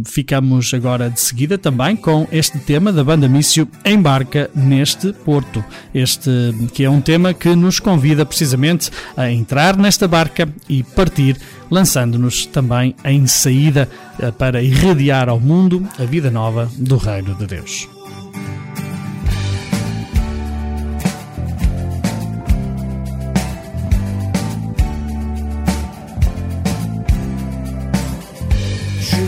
Ficamos 0.06 0.74
agora 0.74 1.10
de 1.10 1.20
seguida 1.20 1.58
também 1.58 1.96
com 1.96 2.28
este 2.32 2.58
tema 2.60 2.92
da 2.92 3.04
banda 3.04 3.28
Mício 3.28 3.68
Embarca 3.86 4.50
neste 4.56 5.14
Porto. 5.14 5.64
Este 5.94 6.30
que 6.74 6.84
é 6.84 6.90
um 6.90 7.02
tema 7.02 7.34
que 7.34 7.56
nos 7.56 7.80
convida 7.80 8.26
precisamente 8.26 8.90
a 9.16 9.30
entrar 9.32 9.78
nesta 9.78 10.08
barca 10.08 10.48
e 10.68 10.84
partir, 10.84 11.38
lançando-nos 11.70 12.46
também 12.46 12.96
em 13.04 13.28
saída 13.28 13.90
uh, 14.20 14.32
para 14.34 14.62
irradiar 14.62 15.30
ao 15.30 15.40
mundo 15.40 15.88
a 15.98 16.06
vida 16.06 16.32
nova 16.32 16.70
do 16.78 16.98
Reino 16.98 17.36
de 17.36 17.46
Deus. 17.46 17.99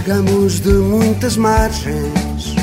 Chegamos 0.03 0.59
de 0.61 0.71
muitas 0.71 1.37
margens, 1.37 2.55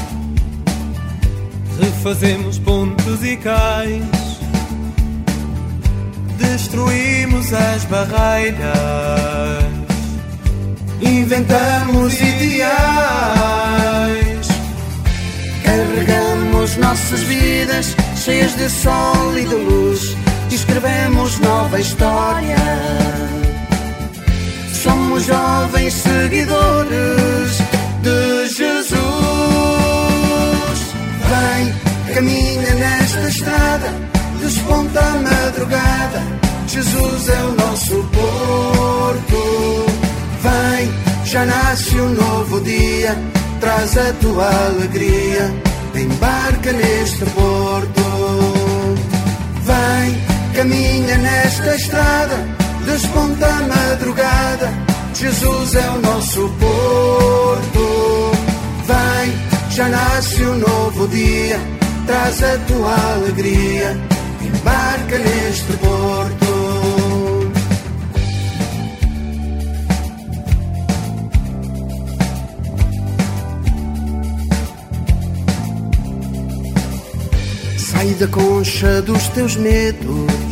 refazemos 1.80 2.58
pontes 2.58 3.22
e 3.22 3.36
cais, 3.36 4.02
destruímos 6.36 7.52
as 7.52 7.84
barreiras, 7.84 8.66
inventamos 11.00 12.14
ideais, 12.14 12.68
carregamos 15.62 16.76
nossas 16.78 17.20
vidas 17.20 17.94
cheias 18.16 18.56
de 18.56 18.68
sol 18.68 19.38
e 19.38 19.44
de 19.44 19.54
luz, 19.54 20.16
e 20.50 20.56
escrevemos 20.56 21.38
nova 21.38 21.78
história 21.78 22.56
somos 25.18 25.24
jovens 25.24 25.94
seguidores 25.94 27.58
de 28.02 28.48
Jesus. 28.48 28.98
Vem, 31.28 32.14
caminha 32.14 32.74
nesta 32.74 33.28
estrada, 33.28 33.92
desponta 34.40 35.00
a 35.00 35.14
madrugada. 35.16 36.22
Jesus 36.68 37.28
é 37.28 37.42
o 37.44 37.52
nosso 37.52 37.94
porto. 38.12 39.86
Vem, 40.42 40.92
já 41.24 41.44
nasce 41.44 42.00
um 42.00 42.10
novo 42.10 42.60
dia, 42.60 43.16
traz 43.60 43.96
a 43.96 44.12
tua 44.20 44.48
alegria. 44.66 45.52
Embarca 45.94 46.72
neste 46.72 47.24
porto. 47.30 48.02
Vem, 49.64 50.16
caminha 50.54 51.18
nesta 51.18 51.74
estrada 51.74 52.58
desponta 52.88 53.46
a 53.46 53.62
madrugada, 53.62 54.72
Jesus 55.14 55.74
é 55.74 55.90
o 55.90 56.00
nosso 56.00 56.40
porto. 56.60 58.32
Vem, 58.86 59.70
já 59.70 59.88
nasce 59.88 60.42
um 60.44 60.58
novo 60.58 61.08
dia, 61.08 61.60
traz 62.06 62.42
a 62.42 62.58
tua 62.58 63.14
alegria, 63.14 63.96
embarca 64.42 65.18
neste 65.18 65.72
porto. 65.74 66.48
Sai 77.78 78.14
da 78.14 78.28
concha 78.28 79.02
dos 79.02 79.28
teus 79.28 79.56
medos. 79.56 80.48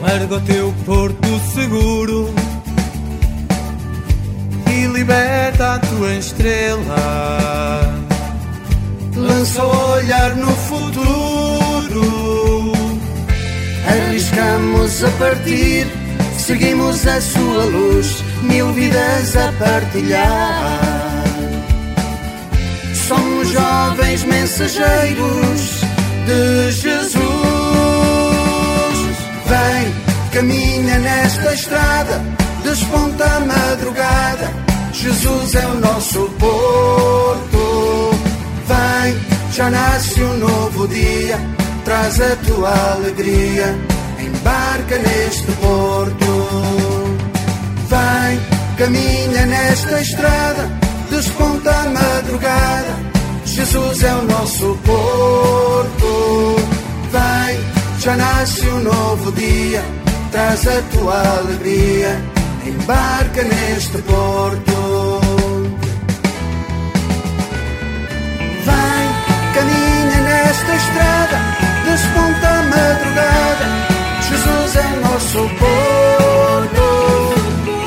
Larga 0.00 0.36
o 0.36 0.40
teu 0.40 0.74
porto 0.84 1.40
seguro 1.54 2.45
liberta 4.96 5.74
a 5.74 5.78
tua 5.78 6.14
estrela. 6.14 7.94
Lança 9.14 9.62
o 9.62 9.92
olhar 9.92 10.34
no 10.36 10.50
futuro. 10.68 12.02
Arriscamos 13.86 15.04
a 15.04 15.10
partir, 15.18 15.86
seguimos 16.38 17.06
a 17.06 17.20
sua 17.20 17.64
luz, 17.64 18.24
mil 18.42 18.72
vidas 18.72 19.36
a 19.36 19.52
partilhar. 19.62 21.24
Somos 23.06 23.48
jovens 23.48 24.24
mensageiros 24.24 25.60
de 26.26 26.72
Jesus. 26.72 27.20
Vem, 29.46 29.94
caminha 30.32 30.98
nesta 30.98 31.52
estrada, 31.52 32.22
desponta 32.64 33.24
a 33.24 33.40
madrugada. 33.40 34.65
Jesus 34.96 35.54
é 35.54 35.66
o 35.66 35.74
nosso 35.74 36.20
porto. 36.38 38.10
Vem, 38.66 39.14
já 39.52 39.68
nasce 39.68 40.22
um 40.22 40.38
novo 40.38 40.88
dia, 40.88 41.38
traz 41.84 42.18
a 42.18 42.34
tua 42.36 42.92
alegria, 42.94 43.78
embarca 44.18 44.96
neste 44.96 45.52
porto. 45.52 46.26
Vem, 47.90 48.40
caminha 48.78 49.44
nesta 49.44 50.00
estrada, 50.00 50.66
desponta 51.10 51.70
a 51.70 51.90
madrugada. 51.90 52.96
Jesus 53.44 54.02
é 54.02 54.14
o 54.14 54.22
nosso 54.22 54.78
porto. 54.82 56.56
Vem, 57.12 58.00
já 58.00 58.16
nasce 58.16 58.66
um 58.66 58.82
novo 58.82 59.30
dia, 59.32 59.84
traz 60.32 60.66
a 60.66 60.80
tua 60.96 61.38
alegria, 61.38 62.18
embarca 62.66 63.42
neste 63.42 63.98
porto. 63.98 64.75
Nesta 70.66 70.74
estrada, 70.74 71.38
desponta 71.84 72.48
a 72.48 72.62
madrugada. 72.62 73.66
Jesus 74.22 74.76
é 74.76 75.00
nosso 75.00 75.38
porto. 75.58 76.84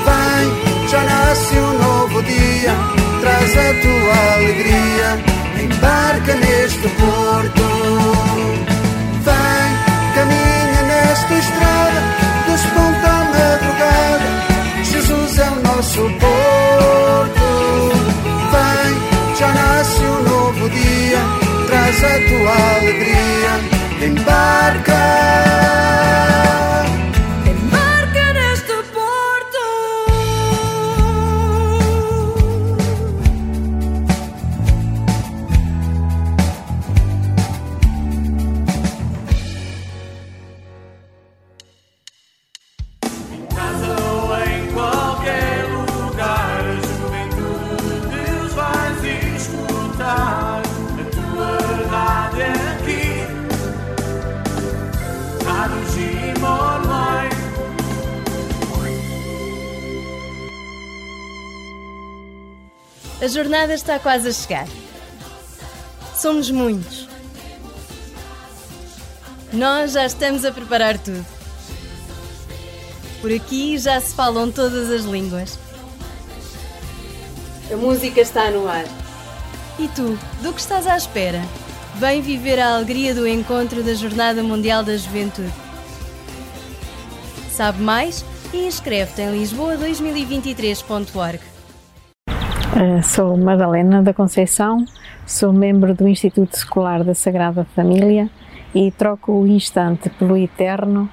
Vem, 0.05 0.87
já 0.87 1.03
nasce 1.03 1.55
um 1.55 1.77
novo 1.79 2.23
dia, 2.23 2.73
traz 3.21 3.57
a 3.57 3.73
tua 3.81 4.33
alegria, 4.35 5.63
embarca 5.63 6.33
neste 6.35 6.87
porto. 6.89 7.68
Traz 21.99 22.03
a 22.03 22.27
tua 22.27 22.77
alegria, 22.77 24.05
embarca. 24.05 24.93
Embarca 24.93 25.68
jornada 63.49 63.73
está 63.73 63.97
quase 63.97 64.27
a 64.27 64.31
chegar. 64.31 64.67
Somos 66.15 66.51
muitos. 66.51 67.07
Nós 69.51 69.93
já 69.93 70.05
estamos 70.05 70.45
a 70.45 70.51
preparar 70.51 70.99
tudo. 70.99 71.25
Por 73.21 73.33
aqui 73.33 73.75
já 73.79 73.99
se 73.99 74.13
falam 74.13 74.51
todas 74.51 74.91
as 74.91 75.01
línguas. 75.01 75.57
A 77.73 77.75
música 77.75 78.21
está 78.21 78.51
no 78.51 78.67
ar. 78.67 78.85
E 79.79 79.87
tu, 79.87 80.15
do 80.43 80.53
que 80.53 80.61
estás 80.61 80.85
à 80.85 80.95
espera? 80.95 81.41
Vem 81.95 82.21
viver 82.21 82.59
a 82.59 82.75
alegria 82.75 83.15
do 83.15 83.27
encontro 83.27 83.81
da 83.81 83.95
Jornada 83.95 84.43
Mundial 84.43 84.83
da 84.83 84.95
Juventude. 84.95 85.51
Sabe 87.51 87.81
mais? 87.81 88.23
E 88.53 88.67
inscreve-te 88.67 89.23
em 89.23 89.41
lisboa2023.org. 89.41 91.48
Uh, 92.69 93.01
sou 93.01 93.35
Madalena 93.35 94.03
da 94.03 94.13
Conceição, 94.13 94.85
sou 95.25 95.51
membro 95.51 95.95
do 95.95 96.07
Instituto 96.07 96.53
Escolar 96.53 97.03
da 97.03 97.15
Sagrada 97.15 97.65
Família 97.75 98.29
e 98.75 98.91
troco 98.91 99.31
o 99.31 99.47
instante 99.47 100.07
pelo 100.11 100.37
eterno 100.37 101.09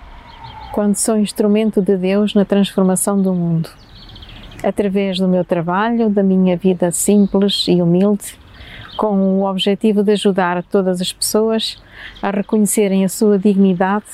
quando 0.70 0.96
sou 0.96 1.16
instrumento 1.16 1.80
de 1.80 1.96
Deus 1.96 2.34
na 2.34 2.44
transformação 2.44 3.20
do 3.20 3.32
mundo. 3.32 3.70
Através 4.62 5.18
do 5.18 5.26
meu 5.26 5.46
trabalho, 5.46 6.10
da 6.10 6.22
minha 6.22 6.58
vida 6.58 6.92
simples 6.92 7.64
e 7.66 7.80
humilde, 7.80 8.38
com 8.98 9.16
o 9.40 9.50
objetivo 9.50 10.02
de 10.02 10.12
ajudar 10.12 10.62
todas 10.62 11.00
as 11.00 11.10
pessoas 11.10 11.82
a 12.20 12.30
reconhecerem 12.30 13.02
a 13.02 13.08
sua 13.08 13.38
dignidade 13.38 14.04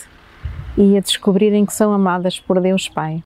e 0.78 0.96
a 0.96 1.00
descobrirem 1.00 1.66
que 1.66 1.74
são 1.74 1.92
amadas 1.92 2.38
por 2.38 2.60
Deus 2.60 2.88
Pai. 2.88 3.20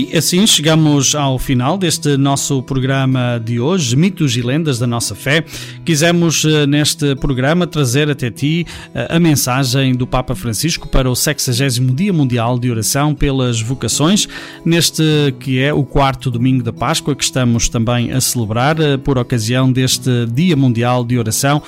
E 0.00 0.16
assim 0.16 0.46
chegamos 0.46 1.14
ao 1.14 1.38
final 1.38 1.76
deste 1.76 2.16
nosso 2.16 2.62
programa 2.62 3.38
de 3.44 3.60
hoje, 3.60 3.94
Mitos 3.94 4.34
e 4.34 4.40
Lendas 4.40 4.78
da 4.78 4.86
Nossa 4.86 5.14
Fé. 5.14 5.44
Quisemos 5.84 6.42
eh, 6.42 6.66
neste 6.66 7.14
programa 7.16 7.66
trazer 7.66 8.08
até 8.08 8.30
ti 8.30 8.66
eh, 8.94 9.08
a 9.10 9.20
mensagem 9.20 9.94
do 9.94 10.06
Papa 10.06 10.34
Francisco 10.34 10.88
para 10.88 11.10
o 11.10 11.14
60 11.14 11.92
Dia 11.94 12.14
Mundial 12.14 12.58
de 12.58 12.70
Oração 12.70 13.14
pelas 13.14 13.60
Vocações, 13.60 14.26
neste 14.64 15.02
que 15.38 15.60
é 15.60 15.70
o 15.70 15.84
quarto 15.84 16.30
domingo 16.30 16.62
da 16.62 16.72
Páscoa, 16.72 17.14
que 17.14 17.24
estamos 17.24 17.68
também 17.68 18.10
a 18.10 18.22
celebrar 18.22 18.80
eh, 18.80 18.96
por 18.96 19.18
ocasião 19.18 19.70
deste 19.70 20.24
Dia 20.32 20.56
Mundial 20.56 21.04
de 21.04 21.18
Oração 21.18 21.62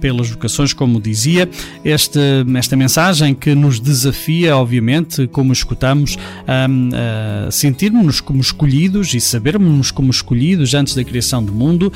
pelas 0.00 0.30
Vocações, 0.30 0.72
como 0.72 0.98
dizia. 0.98 1.46
Este, 1.84 2.18
esta 2.56 2.74
mensagem 2.74 3.34
que 3.34 3.54
nos 3.54 3.78
desafia, 3.78 4.56
obviamente, 4.56 5.26
como 5.26 5.52
escutamos, 5.52 6.16
a 6.46 7.50
sentirmos-nos 7.66 8.20
como 8.20 8.40
escolhidos 8.40 9.12
e 9.12 9.20
sabermos 9.20 9.90
como 9.90 10.10
escolhidos 10.10 10.72
antes 10.72 10.94
da 10.94 11.02
criação 11.02 11.42
do 11.42 11.52
mundo, 11.52 11.92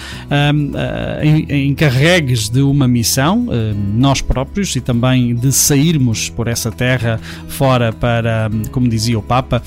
encarregues 1.48 2.48
de 2.48 2.60
uma 2.60 2.88
missão, 2.88 3.46
nós 3.94 4.20
próprios, 4.20 4.74
e 4.74 4.80
também 4.80 5.34
de 5.34 5.52
sairmos 5.52 6.28
por 6.28 6.48
essa 6.48 6.72
terra 6.72 7.20
fora 7.48 7.92
para, 7.92 8.50
como 8.72 8.88
dizia 8.88 9.16
o 9.16 9.22
Papa, 9.22 9.62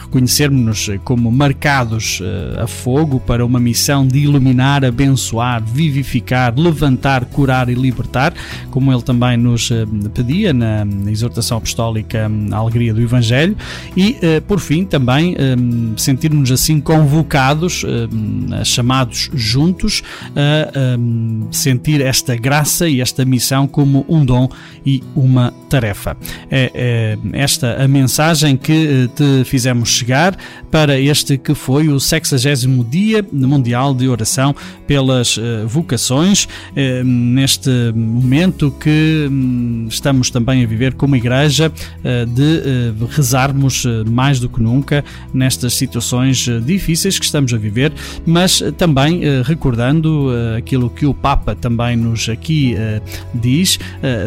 reconhecermos-nos 0.00 0.98
como 1.04 1.30
marcados 1.30 2.20
a 2.60 2.66
fogo 2.66 3.20
para 3.20 3.46
uma 3.46 3.60
missão 3.60 4.04
de 4.06 4.18
iluminar, 4.18 4.84
abençoar, 4.84 5.62
vivificar, 5.62 6.58
levantar, 6.58 7.24
curar 7.26 7.68
e 7.68 7.74
libertar, 7.74 8.34
como 8.72 8.92
ele 8.92 9.02
também 9.02 9.36
nos 9.36 9.70
pedia 10.12 10.52
na 10.52 10.84
exortação 11.08 11.58
apostólica 11.58 12.28
à 12.50 12.56
alegria 12.56 12.92
do 12.92 13.00
Evangelho, 13.00 13.56
e 13.96 14.16
por 14.48 14.58
fim 14.58 14.69
fim, 14.70 14.84
também 14.84 15.34
um, 15.36 15.98
sentirmos 15.98 16.52
assim 16.52 16.80
convocados, 16.80 17.82
um, 17.82 18.64
chamados 18.64 19.28
juntos 19.34 20.00
a 20.36 20.96
um, 20.96 21.48
sentir 21.50 22.00
esta 22.00 22.36
graça 22.36 22.88
e 22.88 23.00
esta 23.00 23.24
missão 23.24 23.66
como 23.66 24.06
um 24.08 24.24
dom 24.24 24.48
e 24.86 25.02
uma 25.16 25.52
tarefa. 25.68 26.16
É, 26.48 26.70
é 26.72 27.18
esta 27.32 27.82
a 27.82 27.88
mensagem 27.88 28.56
que 28.56 29.10
te 29.16 29.44
fizemos 29.44 29.88
chegar 29.88 30.36
para 30.70 31.00
este 31.00 31.36
que 31.36 31.52
foi 31.52 31.88
o 31.88 31.98
60 31.98 32.36
Dia 32.88 33.26
Mundial 33.32 33.92
de 33.92 34.08
Oração 34.08 34.54
pelas 34.86 35.36
uh, 35.36 35.66
Vocações, 35.66 36.44
uh, 36.44 37.04
neste 37.04 37.70
momento 37.92 38.70
que 38.70 39.26
um, 39.28 39.86
estamos 39.88 40.30
também 40.30 40.62
a 40.62 40.66
viver 40.66 40.94
como 40.94 41.16
igreja 41.16 41.72
de 42.28 42.92
rezarmos 43.10 43.84
mais 44.06 44.38
do 44.38 44.48
que 44.48 44.59
nunca 44.60 45.04
nestas 45.32 45.74
situações 45.74 46.48
difíceis 46.64 47.18
que 47.18 47.24
estamos 47.24 47.52
a 47.52 47.56
viver, 47.56 47.92
mas 48.26 48.62
também 48.76 49.22
recordando 49.44 50.30
aquilo 50.56 50.90
que 50.90 51.06
o 51.06 51.14
Papa 51.14 51.54
também 51.54 51.96
nos 51.96 52.28
aqui 52.28 52.76
diz, 53.34 53.78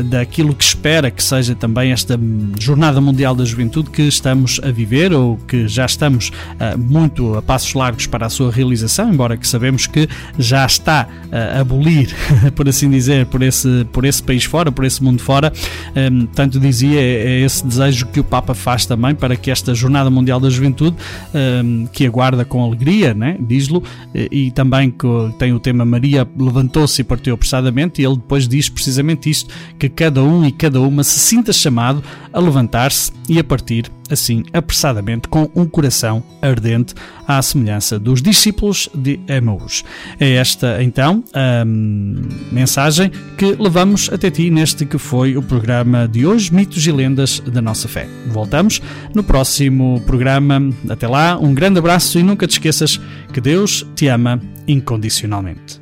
daquilo 0.06 0.54
que 0.54 0.64
espera 0.64 1.10
que 1.12 1.24
seja 1.24 1.56
também 1.56 1.92
esta 1.92 2.20
Jornada 2.60 3.00
Mundial 3.00 3.36
da 3.36 3.46
Juventude 3.46 3.90
que 3.90 4.04
estamos 4.04 4.60
a 4.64 4.72
viver 4.72 5.14
ou 5.14 5.38
que 5.48 5.68
já 5.68 5.86
estamos 5.86 6.32
muito 6.78 7.36
a 7.36 7.42
passos 7.42 7.74
largos 7.74 8.08
para 8.08 8.26
a 8.26 8.30
sua 8.30 8.52
realização, 8.52 9.12
embora 9.14 9.38
que 9.38 9.48
sabemos 9.48 9.88
que 9.88 10.08
já 10.38 10.66
está 10.66 11.08
a 11.32 11.60
abolir, 11.60 12.14
por 12.56 12.68
assim 12.68 12.90
dizer, 12.90 13.26
por 13.28 13.42
esse, 13.42 13.86
por 13.92 14.06
esse 14.06 14.22
país 14.22 14.44
fora, 14.44 14.72
por 14.72 14.86
esse 14.86 15.04
mundo 15.04 15.22
fora. 15.22 15.52
Um, 15.96 16.26
tanto 16.28 16.60
dizia, 16.60 17.00
é, 17.00 17.26
é 17.26 17.40
esse 17.42 17.66
desejo 17.66 18.08
que 18.08 18.20
o 18.20 18.24
Papa 18.24 18.54
faz 18.54 18.86
também 18.86 19.16
para 19.16 19.36
que 19.36 19.52
esta 19.52 19.74
Jornada 19.74 20.10
Mundial 20.10 20.23
da 20.24 20.50
Juventude, 20.50 20.98
um, 21.34 21.86
que 21.88 22.06
aguarda 22.06 22.46
com 22.46 22.64
alegria, 22.64 23.14
né, 23.14 23.38
diz-lo, 23.40 23.84
e 24.14 24.52
também 24.52 24.90
que 24.92 25.08
tem 25.38 25.54
o 25.54 25.60
tema 25.60 25.86
Maria 25.86 26.28
levantou-se 26.38 27.02
e 27.02 27.04
partiu 27.04 27.34
apressadamente, 27.34 28.02
e 28.02 28.06
ele 28.06 28.16
depois 28.16 28.48
diz 28.48 28.70
precisamente 28.70 29.30
isto: 29.30 29.54
que 29.78 29.90
cada 29.90 30.24
um 30.24 30.46
e 30.46 30.52
cada 30.52 30.80
uma 30.82 31.04
se 31.04 31.20
sinta 31.20 31.52
chamado 31.52 32.04
a 32.32 32.40
levantar-se 32.40 33.12
e 33.28 33.40
a 33.40 33.44
partir 33.44 33.92
assim 34.14 34.44
apressadamente 34.54 35.28
com 35.28 35.50
um 35.56 35.66
coração 35.66 36.24
ardente 36.42 36.94
à 37.28 37.42
semelhança 37.42 38.00
dos 38.00 38.22
discípulos 38.22 38.90
de 38.94 39.20
Emaús. 39.28 39.84
É 40.20 40.34
esta 40.34 40.82
então 40.84 41.24
a 41.34 41.64
mensagem 41.66 43.12
que 43.38 43.56
levamos 43.60 44.10
até 44.12 44.30
ti 44.30 44.50
neste 44.50 44.86
que 44.86 44.98
foi 44.98 45.36
o 45.38 45.42
programa 45.42 46.08
de 46.08 46.26
hoje, 46.26 46.54
Mitos 46.54 46.86
e 46.86 46.92
Lendas 46.92 47.40
da 47.40 47.62
Nossa 47.62 47.88
Fé. 47.88 48.08
Voltamos 48.28 48.82
no 49.14 49.24
próximo 49.24 50.02
programa. 50.06 50.70
Até 50.90 51.08
lá, 51.08 51.38
um 51.38 51.54
grande 51.54 51.80
abraço 51.80 52.20
e 52.20 52.24
nunca 52.24 52.48
te 52.48 52.52
esqueças 52.52 53.00
que 53.32 53.42
Deus 53.42 53.86
te 53.96 54.08
ama 54.08 54.40
incondicionalmente. 54.68 55.82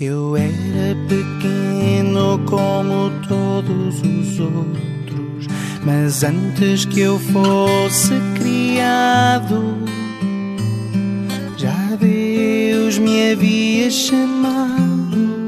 Eu 0.00 0.36
era 0.36 0.96
pequeno 1.08 2.38
como 2.46 3.10
todos 3.28 4.00
os 4.02 4.40
outros 4.40 4.91
mas 5.84 6.22
antes 6.22 6.84
que 6.84 7.00
eu 7.00 7.18
fosse 7.18 8.14
criado, 8.36 9.78
já 11.56 11.96
Deus 11.98 12.98
me 12.98 13.32
havia 13.32 13.90
chamado 13.90 15.46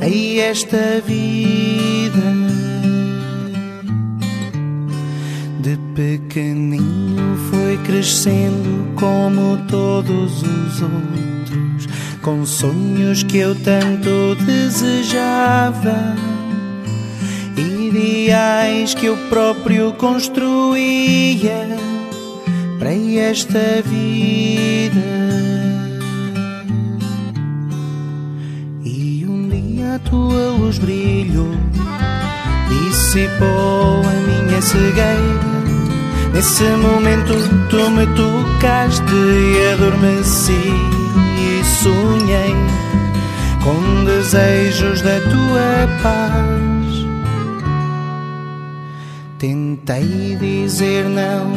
a 0.00 0.08
esta 0.40 1.00
vida. 1.06 1.30
De 5.60 5.76
pequenino 5.94 7.36
foi 7.50 7.76
crescendo 7.84 8.94
como 8.96 9.58
todos 9.68 10.42
os 10.42 10.82
outros, 10.82 11.88
com 12.22 12.44
sonhos 12.44 13.22
que 13.22 13.38
eu 13.38 13.54
tanto 13.54 14.34
desejava 14.44 16.16
ideais 17.90 18.94
que 18.94 19.06
eu 19.06 19.16
próprio 19.28 19.92
construía 19.94 21.66
para 22.78 22.92
esta 22.92 23.82
vida. 23.84 25.00
E 28.84 29.26
um 29.28 29.48
dia 29.48 29.96
a 29.96 29.98
tua 29.98 30.50
luz 30.58 30.78
brilhou, 30.78 31.50
dissipou 32.68 34.02
a 34.04 34.14
minha 34.26 34.62
cegueira. 34.62 35.50
Nesse 36.32 36.64
momento 36.64 37.34
tu 37.68 37.90
me 37.90 38.06
tocaste 38.14 39.02
e 39.12 39.72
adormeci 39.72 40.72
e 41.36 41.64
sonhei 41.64 42.54
com 43.64 44.04
desejos 44.04 45.02
da 45.02 45.20
tua 45.20 45.88
paz. 46.02 46.69
Tentei 49.90 50.36
dizer 50.36 51.04
não 51.06 51.50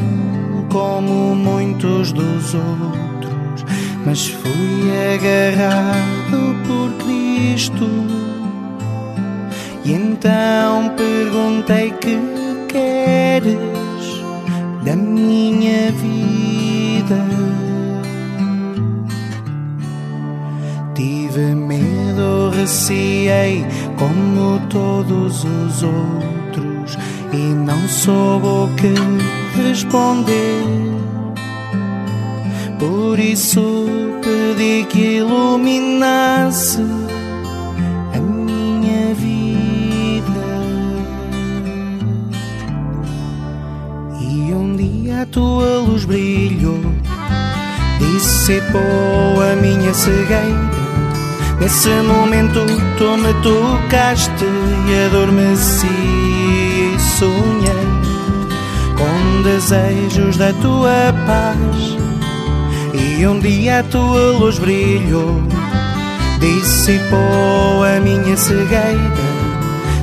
como 0.72 1.36
muitos 1.36 2.12
dos 2.12 2.56
outros, 2.56 3.64
mas 4.04 4.28
fui 4.28 4.90
agarrado 5.14 6.56
por 6.66 7.06
Cristo. 7.06 7.88
E 9.86 9.94
então 9.94 10.96
perguntei 10.96 11.92
que 11.92 12.18
queres 12.70 13.56
da 14.84 14.96
minha 14.96 15.92
vida. 15.92 17.24
Tive 20.96 21.54
medo, 21.54 22.50
receei 22.50 23.64
como 23.96 24.60
todos 24.70 25.44
os 25.44 25.84
outros 25.84 26.33
e 27.34 27.54
não 27.54 27.88
soube 27.88 28.46
o 28.46 28.70
que 28.76 28.94
responder. 29.58 30.64
Por 32.78 33.20
isso 33.20 33.88
pedi 34.22 34.86
que 34.86 35.18
iluminasse 35.18 36.82
a 38.14 38.20
minha 38.20 39.14
vida. 39.16 40.44
E 44.22 44.54
um 44.54 44.76
dia 44.76 45.22
a 45.24 45.26
tua 45.26 45.80
luz 45.80 46.06
brilhou, 46.06 46.82
dissipou 48.00 48.82
a 49.52 49.56
minha 49.60 49.94
cegueira. 49.94 50.84
Nesse 51.60 51.90
momento 51.90 52.60
tu 52.98 53.18
me 53.18 53.34
tocaste 53.42 54.46
e 54.90 55.06
adormeci 55.06 56.23
sonhei 57.20 57.88
com 58.98 59.42
desejos 59.44 60.38
da 60.38 60.52
tua 60.54 61.14
paz. 61.26 61.98
E 62.94 63.26
um 63.28 63.40
dia 63.40 63.80
a 63.80 63.84
tua 63.84 64.38
luz 64.38 64.60
brilhou, 64.60 65.42
dissipou 66.40 67.84
a 67.84 68.00
minha 68.00 68.36
cegueira. 68.36 69.34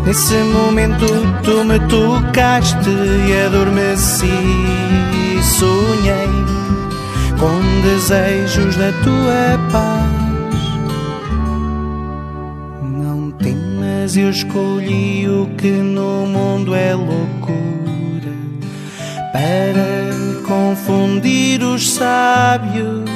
Nesse 0.05 0.35
momento 0.35 1.07
tu 1.43 1.65
me 1.65 1.79
tocaste 1.81 2.91
e 3.29 3.47
adormeci. 3.47 4.27
Sonhei 5.59 6.29
com 7.39 7.81
desejos 7.83 8.77
da 8.77 8.93
tua 9.03 9.59
paz. 9.71 10.20
Mas 14.11 14.17
eu 14.17 14.29
escolhi 14.29 15.29
o 15.29 15.47
que 15.57 15.69
no 15.69 16.27
mundo 16.27 16.75
é 16.75 16.95
loucura 16.95 18.35
para 19.33 20.43
confundir 20.45 21.63
os 21.63 21.93
sábios. 21.93 23.09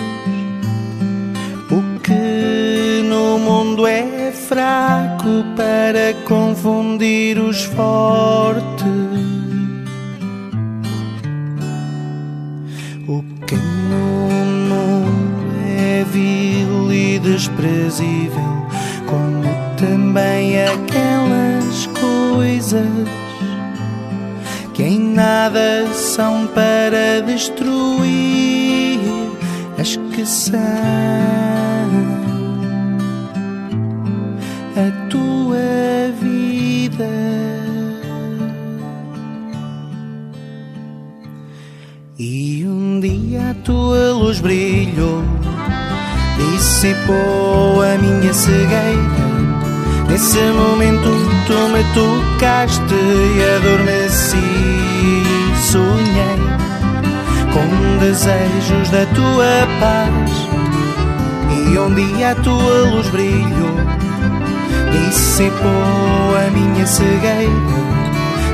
O 1.68 1.98
que 1.98 3.02
no 3.08 3.40
mundo 3.40 3.88
é 3.88 4.30
fraco 4.30 5.44
para 5.56 6.14
confundir 6.28 7.40
os 7.40 7.64
fortes. 7.64 8.84
O 13.08 13.24
que 13.48 13.56
no 13.56 14.30
mundo 14.68 15.54
é 15.76 16.04
vil 16.04 16.92
e 16.92 17.18
desprezível 17.18 18.73
aquelas 20.74 21.86
coisas 21.86 23.08
que 24.72 24.82
em 24.82 24.98
nada 24.98 25.86
são 25.92 26.46
para 26.48 27.20
destruir 27.24 29.00
as 29.78 29.96
que 29.96 30.26
são 30.26 30.58
a 34.76 35.08
tua 35.08 36.10
vida. 36.20 37.10
E 42.18 42.64
um 42.66 43.00
dia 43.00 43.50
a 43.50 43.54
tua 43.62 44.12
luz 44.12 44.40
brilhou, 44.40 45.22
dissipou 46.36 47.82
a 47.82 47.96
minha 47.98 48.32
cegueira. 48.32 49.13
Nesse 50.14 50.38
momento 50.38 51.10
tu 51.44 51.68
me 51.70 51.82
tocaste 51.92 52.94
e 52.94 53.56
adormeci. 53.56 54.36
Sonhei 55.60 56.38
com 57.52 57.98
desejos 57.98 58.90
da 58.90 59.06
tua 59.06 59.66
paz. 59.80 60.30
E 61.50 61.76
um 61.76 61.92
dia 61.92 62.30
a 62.30 62.34
tua 62.36 62.90
luz 62.90 63.08
brilhou, 63.08 63.74
dissipou 64.92 66.36
a 66.36 66.48
minha 66.52 66.86
cegueira. 66.86 67.50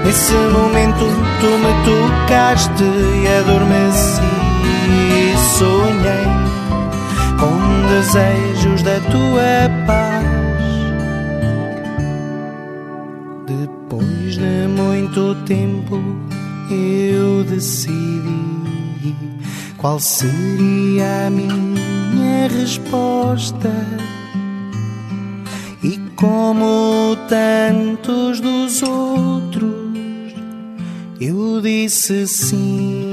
Nesse 0.02 0.32
momento 0.32 1.04
tu 1.40 1.58
me 1.58 1.74
tocaste 1.84 2.84
e 2.84 3.28
adormeci. 3.38 4.22
Sonhei 5.58 6.26
com 7.38 7.86
desejos 7.86 8.82
da 8.82 8.98
tua 9.10 9.68
paz. 9.86 10.09
Muito 15.10 15.34
tempo 15.44 16.00
eu 16.70 17.42
decidi 17.42 17.92
qual 19.76 19.98
seria 19.98 21.26
a 21.26 21.30
minha 21.30 22.46
resposta. 22.48 23.70
E 25.82 25.98
como 26.14 27.16
tantos 27.28 28.40
dos 28.40 28.82
outros, 28.82 30.32
eu 31.20 31.60
disse 31.60 32.28
sim. 32.28 33.10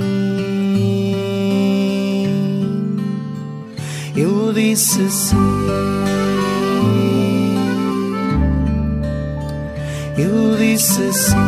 Eu 4.15 4.53
disse 4.53 5.09
sim. 5.09 5.35
Eu 10.17 10.57
disse 10.57 11.13
sim. 11.13 11.46